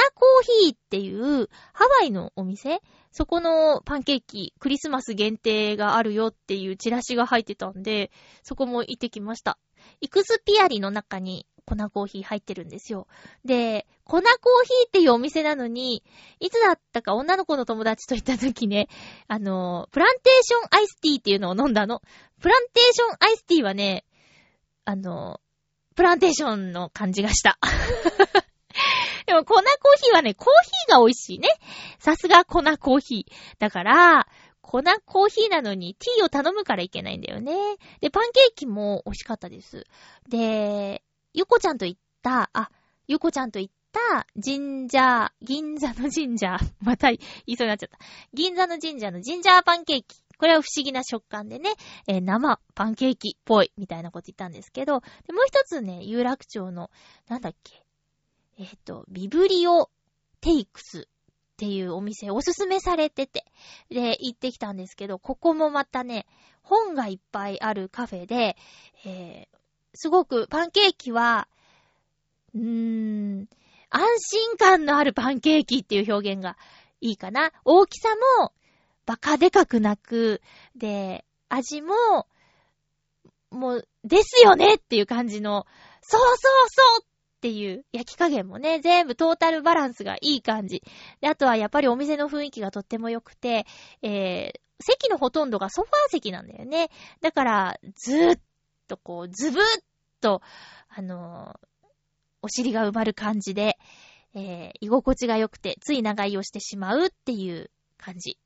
[0.63, 2.81] ヒーっていうハワイのお店？
[3.11, 8.11] そこのパンケーキ、クリスマス限定があるよっていうチラシが入ってたんで、
[8.43, 9.57] そこも行ってきました。
[10.01, 13.07] イクスピアリの中にコナコーヒー入ってるんですよ。
[13.43, 16.03] で、粉コーヒーっていうお店なのに、
[16.39, 18.87] いつだったか女の子の友達と行った時ね、
[19.27, 22.01] あの、プランテーションアイスティーっていうのを飲んだの。
[22.39, 24.05] プランテーションアイスティーはね、
[24.85, 25.41] あの、
[25.95, 27.59] プランテーションの感じがした。
[29.25, 29.63] でもコナコー
[30.01, 31.49] ヒーはね、コーヒーが美味しいね。
[31.99, 33.33] さすがコナコーヒー。
[33.59, 34.27] だから、
[34.61, 37.53] 粉コーヒーなのにティーを頼むからいけないんだよね。
[37.99, 39.85] で、パンケーキも美味しかったです。
[40.29, 41.03] で、
[41.37, 42.71] ゆこちゃんと行った、あ、
[43.07, 47.99] ゆこちゃんと行った神社、銀座の神社、 また言いそうになっちゃった。
[48.33, 50.23] 銀座の神社のジンジャーパンケーキ。
[50.39, 51.73] これは不思議な食感でね、
[52.07, 56.89] えー、生パンケーキっぽいみたいなこと言ったんですけど、でもう一つね、有楽町の、
[57.27, 57.83] なんだっけ、
[58.57, 59.91] えっ、ー、と、ビブリオ
[60.41, 61.03] テイクスっ
[61.57, 63.45] ていうお店おすすめされてて、
[63.91, 66.25] で、行ってきたんですけど、ここもまたね、
[66.63, 68.57] 本がいっぱいあるカフェで、
[69.05, 69.56] えー、
[69.97, 71.47] すごくパンケーキは、
[72.53, 73.47] うーん、
[73.89, 76.55] 安心感のあるパンケーキっていう表現が
[77.01, 77.51] いいかな。
[77.65, 78.53] 大きさも
[79.07, 80.41] バカでかくなく、
[80.75, 81.95] で、味も、
[83.49, 85.65] もう、ですよねっていう感じの、
[86.01, 86.35] そうそう
[86.69, 90.83] そうっていう焼き加減もね、全部トータルバランスがいい感じ。
[91.21, 93.65] で、あとはやっぱりお店の雰囲気がとっても良くて、
[94.01, 96.89] えー、席のほとんどがソファー席なんだよね。
[97.21, 98.41] だから、ずーっ
[98.87, 99.63] とこう、ズブッ
[100.19, 100.41] と、
[100.89, 101.87] あのー、
[102.41, 103.77] お尻が埋まる感じで、
[104.33, 108.37] えー、居心地が良くて、つい長居をしてしまうっていう感じ。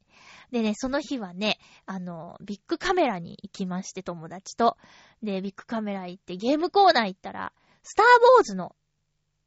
[0.51, 4.77] でね、その日はね、あの、ビッグカメラに行きまして、友達と。
[5.23, 7.53] で、ビッグカメラ行って、ゲームコーナー行ったら、
[7.83, 8.75] スターウォーズの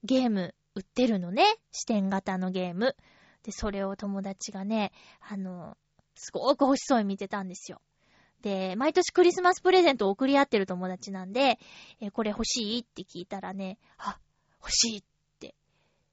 [0.03, 1.45] ゲーム売ってるのね。
[1.73, 2.97] 視点型のゲーム。
[3.43, 5.77] で、それを友達がね、あの、
[6.15, 7.81] すごく欲しそうに見てたんですよ。
[8.45, 11.59] で、毎年クリスマスプレゼントを送り合ってる友達なんで、
[11.99, 14.19] え、これ欲しいって聞いたらね、あ、
[14.61, 15.03] 欲しいっ
[15.41, 15.55] て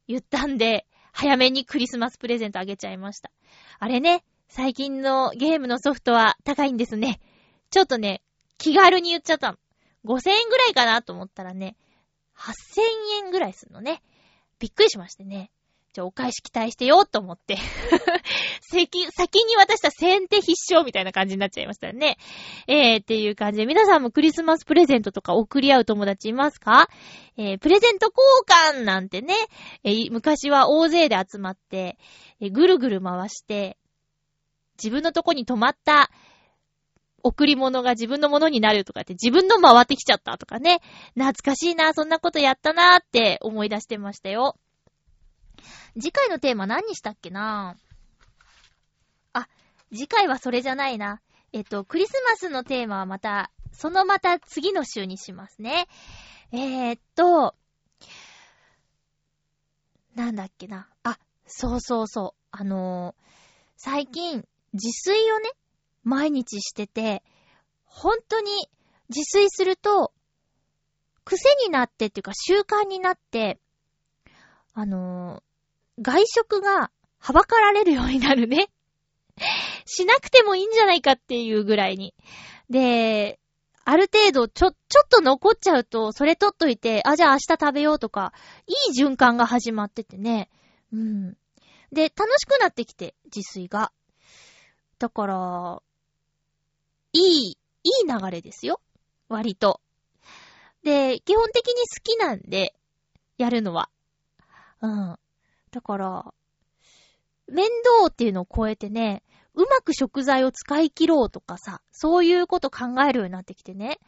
[0.08, 3.32] 言ったんで、早めにクリスマスプレゼントあげちゃいました。
[3.80, 7.20] あれね、最近のゲームのソフトは高いんですね。
[7.70, 8.22] ちょっとね、
[8.58, 9.58] 気軽に言っちゃったの。
[10.06, 11.76] 5000円ぐらいかなと思ったらね、
[12.38, 14.02] 8000円ぐらいするのね。
[14.58, 15.52] びっくりしましてね。
[15.94, 17.58] じゃお返し期待してよと思って
[18.62, 22.18] 先、先に渡した先手必勝みたいな感じになっちゃいましたよね。
[22.68, 26.88] えー、っていう感じで、皆さんもクリスマスプレゼントとか送り合う友達いますか？
[27.38, 29.36] えー、プレゼント交換なんてね、
[29.84, 31.98] えー、昔は大勢で集まって、
[32.40, 33.78] えー、ぐるぐる回して、
[34.82, 36.10] 自分のとこに止まった
[37.24, 40.80] 贈り物が自分のものになるとかって自分の回ってきちゃったとかね。
[41.16, 44.56] 懐かしいな、そんなことやったなーって思い出してましたよ。
[45.94, 47.76] 次回のテーマ何にしたっけな？
[49.34, 49.48] あ、
[49.92, 51.22] 次回はそれじゃないな。
[51.54, 55.88] えっと、クリスマスのテーマはまた、そのまた次の週にしますね。
[56.52, 57.56] えー、っと、
[60.16, 60.90] なんだっけな。
[61.04, 62.48] あ、そうそうそう。
[62.52, 63.24] あのー、
[63.78, 65.50] 最近、自炊をね、
[66.04, 67.24] 毎日してて、
[67.86, 68.52] 本当に
[69.10, 70.14] 自炊すると、
[71.24, 73.60] 癖になってっていうか習慣になって、
[74.74, 75.44] あの、
[76.02, 78.70] 外食がはばかられるようになるね。
[79.86, 82.14] しなくてもいいんじゃないかっていうぐらいに。
[82.70, 83.40] で、
[83.84, 88.34] ある程度ちょ、ちょっと残っちゃうと、それ取っといて、あ、じゃあ明日食べようとか、
[88.68, 90.50] いい循環が始まっててね。
[90.94, 91.38] うん。
[91.92, 93.92] で、楽しくなってきて、自炊が。
[95.00, 95.82] だから、
[97.14, 97.56] いい、い
[98.06, 98.80] い流れですよ。
[99.30, 99.82] 割と。
[100.84, 102.74] で、基本的に好きなんで、
[103.38, 103.90] やるのは。
[104.82, 105.18] うん。
[105.72, 106.34] だから、
[107.48, 107.66] 面
[108.00, 114.00] 倒っていうのを超えてね、うまく食材を使い切ろうとかさ、そういうこと考えるようになってきてね。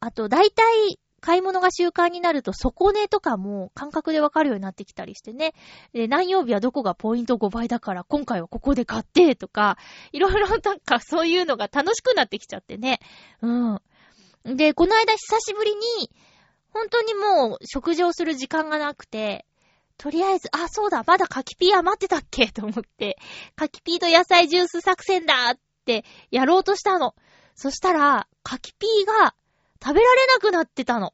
[0.00, 5.52] あと、大体、買い物が習慣になると、底値とかも感覚でわかるようになってきたりしてね。
[5.92, 9.76] で、何曜日はどこがポイント5倍だから、今回はここで買ってとか、
[10.12, 13.00] いろいろなんかそういうのが楽しくなってきちゃってね。
[13.42, 13.80] うん。
[14.44, 16.10] で、この間久しぶりに、
[16.72, 19.44] 本当にもう食事をする時間がなくて、
[20.00, 22.46] とりあえず、あ、そうだ、まだ柿ピー余ってたっけ？
[22.52, 23.18] と思って、
[23.54, 27.14] 柿ピーと野菜ジュース作戦だってやろうとしたの。
[27.54, 29.34] そしたら、柿ピーが
[29.82, 31.12] 食べられなくなってたの。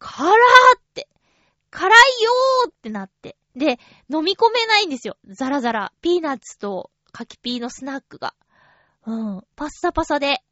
[0.00, 0.34] 辛ー
[0.76, 1.08] って。
[1.70, 3.36] 辛いよーってなって。
[3.54, 3.78] で、
[4.12, 5.16] 飲み込めないんですよ。
[5.28, 5.92] ザラザラ。
[6.00, 8.34] ピーナッツと柿ピーのスナックが。
[9.06, 9.42] うん。
[9.54, 10.42] パッサパサで。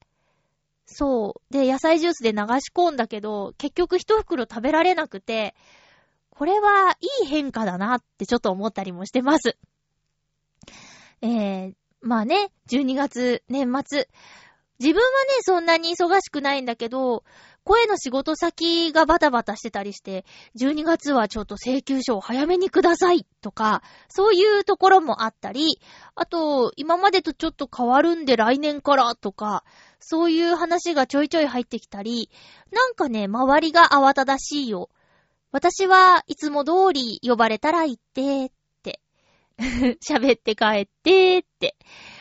[0.87, 1.53] そう。
[1.53, 5.57] で、野菜ジュースで流し込んだけど、結局一袋食べられなくて、
[6.39, 9.57] これはいい変化だなってちょっと思ったりもしてます。
[11.21, 14.09] えー、まあね、12月、年末。
[14.79, 17.25] 自分はね、そんなに忙しくないんだけど、
[17.65, 20.25] 声の仕事先がバタバタしてたりして、
[20.57, 25.81] 12月はちょっと請求書を早めにくださいとか、そういうところもあったり、
[26.15, 29.65] あと、今までとちょっと変わるんで来年からとか、
[29.99, 32.31] そういう話がちょいちょい入ってきたり、
[32.71, 34.89] なんかね、周りが慌ただしいよ。
[35.51, 38.51] 私はいつも通り呼ばれたら行って、っ
[38.83, 39.01] て。
[40.07, 41.77] 喋って帰って、って。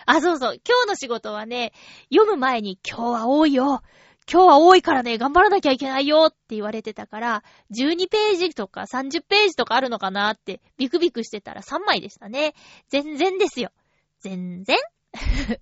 [0.06, 0.62] あ、そうそう。
[0.66, 1.74] 今日の仕事はね、
[2.12, 3.82] 読む前に今日は多いよ。
[4.30, 12.54] 今日は多いからね、頑張らなきゃいけないよって言われてたから、12ページとか30ページとかあるのかなってビクビクしてたら3枚でしたね。
[12.90, 13.72] 全然ですよ。
[14.20, 14.78] 全然
[15.16, 15.58] もっと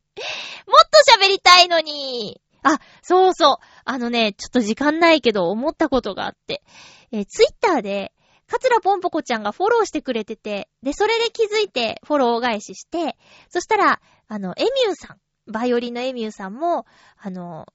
[1.11, 2.41] 喋りたいのに。
[2.65, 3.55] あ、そうそう。
[3.85, 6.63] あのね、ちょっと時間ないけど思ったことがあって。
[7.11, 8.11] え、ツイッターで、
[8.47, 13.17] カツラポンポコちゃんがフォローしてくれてて、で、それで気づいてフォロー返しして、
[13.49, 16.87] そしたら、あの、エミューさん、バイオリンのエミューさんも、
[17.17, 17.67] あの、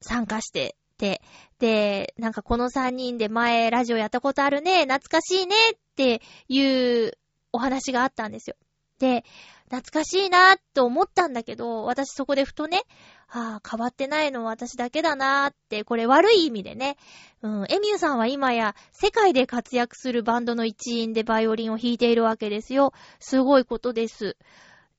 [0.00, 1.20] 参加してて、
[1.58, 7.18] で、なんかこの3人で前ラジオやったことあるね、懐かしいねっていう
[7.52, 8.56] お話があったんですよ。
[9.00, 9.24] で、
[9.70, 12.82] 懐かしいなと思ったんだけど、私そこでふとね、
[13.28, 16.96] ああ、変わってないのは私だけだなーって、これ悪い意味でね。
[17.42, 22.92] うん、エミューさんは今や世界で活躍するバンドの一員でバイオリンを弾いているわけですよ。
[23.20, 24.36] すごいことです。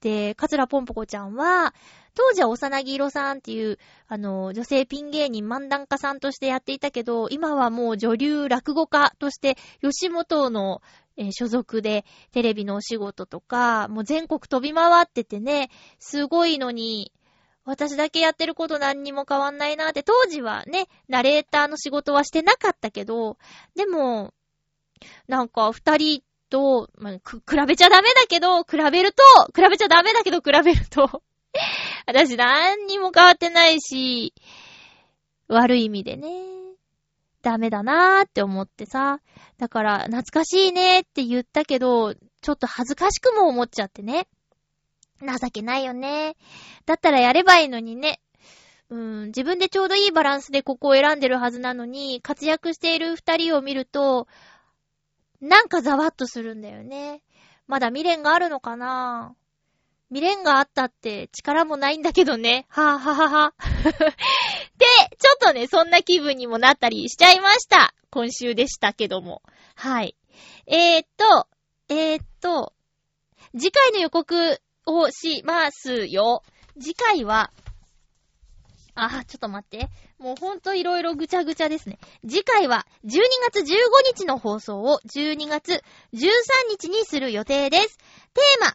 [0.02, 1.74] で、カツラポンポコちゃんは、
[2.14, 3.78] 当時は幼木色さんっていう、
[4.08, 10.82] あの、女性ピン芸人漫談家さんとしてやっていたけど、今はもう女流落語家として、吉本の、
[11.18, 17.12] えー、所属でテレビのお仕事とか、もう全国飛び回っててね、すごいのに、
[17.64, 23.38] 私だけやってること何にも変わんないなって、当時はね、ナレーターの仕事はしてなかったけど、
[23.76, 24.34] でも、
[25.28, 29.24] なんか二人と、まあ、く、比べちゃダメだけど、比べると、
[29.56, 31.24] 比べちゃダメだけど、比べると
[32.08, 34.34] 私何にも変わってないし、
[35.48, 36.61] 悪い意味でね、
[37.42, 39.20] ダメだなーって思ってさ。
[39.58, 44.28] だから、懐かしいねーって言ったけど、ちょっと恥ずかしくも思っちゃってね。
[45.22, 46.36] 情けないよね。
[46.86, 48.20] だったらやればいいのにね。
[48.90, 54.28] うん、自分でちょうどいいバランスでここを選んでるはずなのに、活躍している二人を見ると、
[55.40, 57.24] なんかざわっとするんだよね。
[57.68, 59.36] まだ未練があるのかな
[60.12, 62.66] 未練があったって力もないんだけどね。
[62.68, 63.54] はぁはぁはは。
[64.78, 64.86] で、
[65.18, 67.96] ちょっとね、そんな気分にもなったりしちゃいました。
[68.10, 69.42] 今週でしたけども。
[69.76, 70.18] はい。
[70.68, 71.48] えー、っと、
[71.88, 72.74] えー、っと、
[73.58, 76.44] 次回の予告をしますよ。
[76.78, 77.52] 次回は、
[78.94, 79.90] あ、ちょっと待って。
[80.18, 82.00] もうほんといろいろぐちゃぐちゃですね。
[82.28, 83.66] 次回は12月15
[84.14, 85.82] 日の放送を12月
[86.14, 86.20] 13
[86.70, 87.98] 日にする予定です。
[87.98, 88.74] テーマ、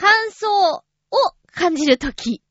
[0.00, 0.82] 乾燥を
[1.52, 2.42] 感じるとき、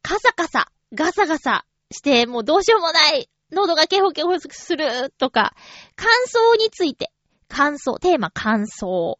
[0.00, 5.56] カサカサ、ガサガサして、もうどうしようもない、喉がケホケホするとか、
[5.96, 6.08] 乾
[6.54, 7.10] 燥について、
[7.48, 9.16] 乾燥、テーマ乾燥。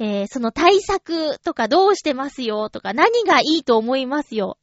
[0.00, 4.56] えー、その対策とかどうしてますよとか何がいいと思いますよ。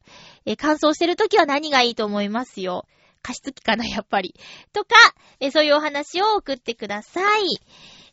[0.45, 2.85] えー、乾燥してるときは何がいいと思いますよ。
[3.21, 4.33] 加湿器かな、やっぱり。
[4.71, 4.95] とか、
[5.41, 7.43] えー、そういうお話を送ってください。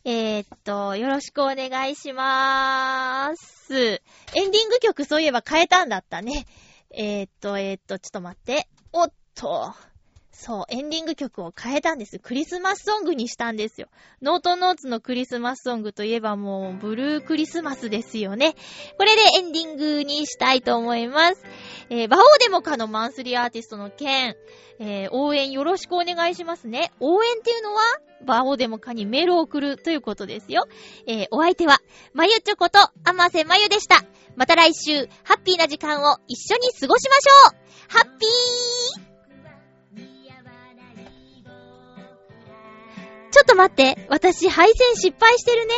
[0.05, 3.73] えー、っと、よろしくお願いしまーす。
[3.73, 3.97] エ
[4.47, 6.45] ンディング曲そういえば変えたんだったね。
[6.91, 8.67] えー、っと、えー、っと、ちょっと待って。
[8.91, 9.73] おっと。
[10.35, 12.17] そう、エンディング曲を変えたんです。
[12.17, 13.87] クリスマスソングにしたんですよ。
[14.21, 18.55] ノートノーツのクリスマスソングといえばもう、ブルークリスマスですよね。
[18.97, 21.43] これでエンディングにしたいと思います。
[21.89, 24.35] えー、バオーデモカのマンスリーアーティストの件、
[24.79, 26.91] えー、応援よろしくお願いしますね。
[26.99, 27.81] 応援っていうのは、
[28.25, 30.65] バオーデモカにメールを送るということですよ。
[31.05, 31.77] えー、お相手は、
[32.13, 34.03] まゆちょこと、あませまゆでした。
[34.35, 39.12] また来週、ハッピーな時間を一緒に過ごしましょうハッピー
[43.33, 44.05] ちょっと待って。
[44.09, 45.73] 私、配線失敗してるね。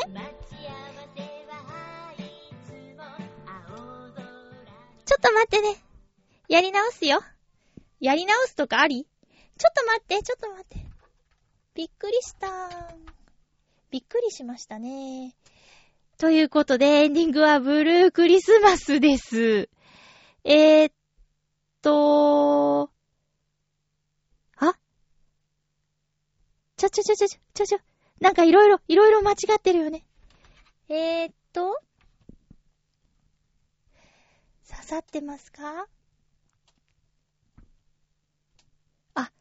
[5.05, 5.77] ちょっと待ってね。
[6.49, 7.21] やり直すよ。
[8.01, 9.07] やり直すとかあり？
[9.57, 10.85] ちょっと待って、ちょっと待って。
[11.75, 12.93] びっくりした。
[13.89, 15.33] びっくりしましたね。
[16.17, 19.69] ということで、エンディングはブルークリスマスです。
[20.43, 20.93] えー、っ
[21.81, 22.89] と、
[26.77, 27.79] ちょちょちょちょちょちょ、
[28.19, 30.05] なんかいろいろ、いろいろ間違ってるよね。
[30.89, 31.79] えー、っと、
[34.69, 35.87] 刺さってますか？
[39.13, 39.31] あ、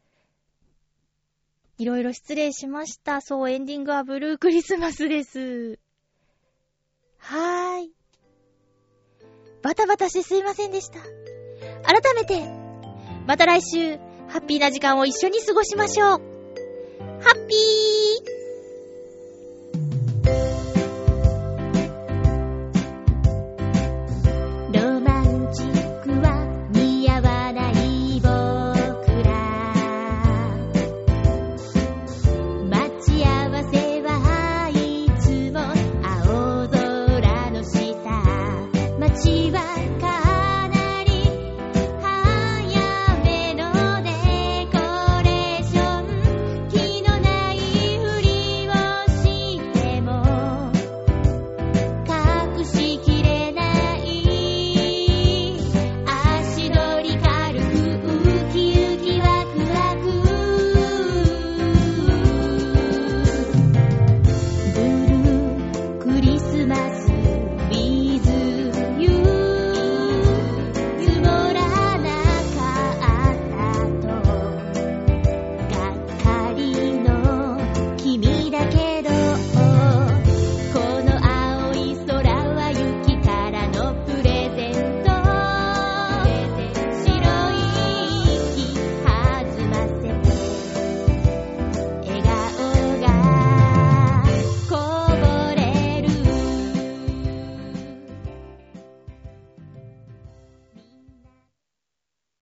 [1.77, 3.19] いろいろ失礼しました。
[3.19, 5.77] そう、エンディングはブルークリスマスです。
[7.17, 7.91] はーい。
[9.61, 10.99] バタバタしてすいませんでした。
[10.99, 12.47] 改めて、
[13.27, 13.97] また来週、
[14.29, 16.34] ハッピーな時間を一緒に過ごしましょう。
[17.21, 18.34] ハッピー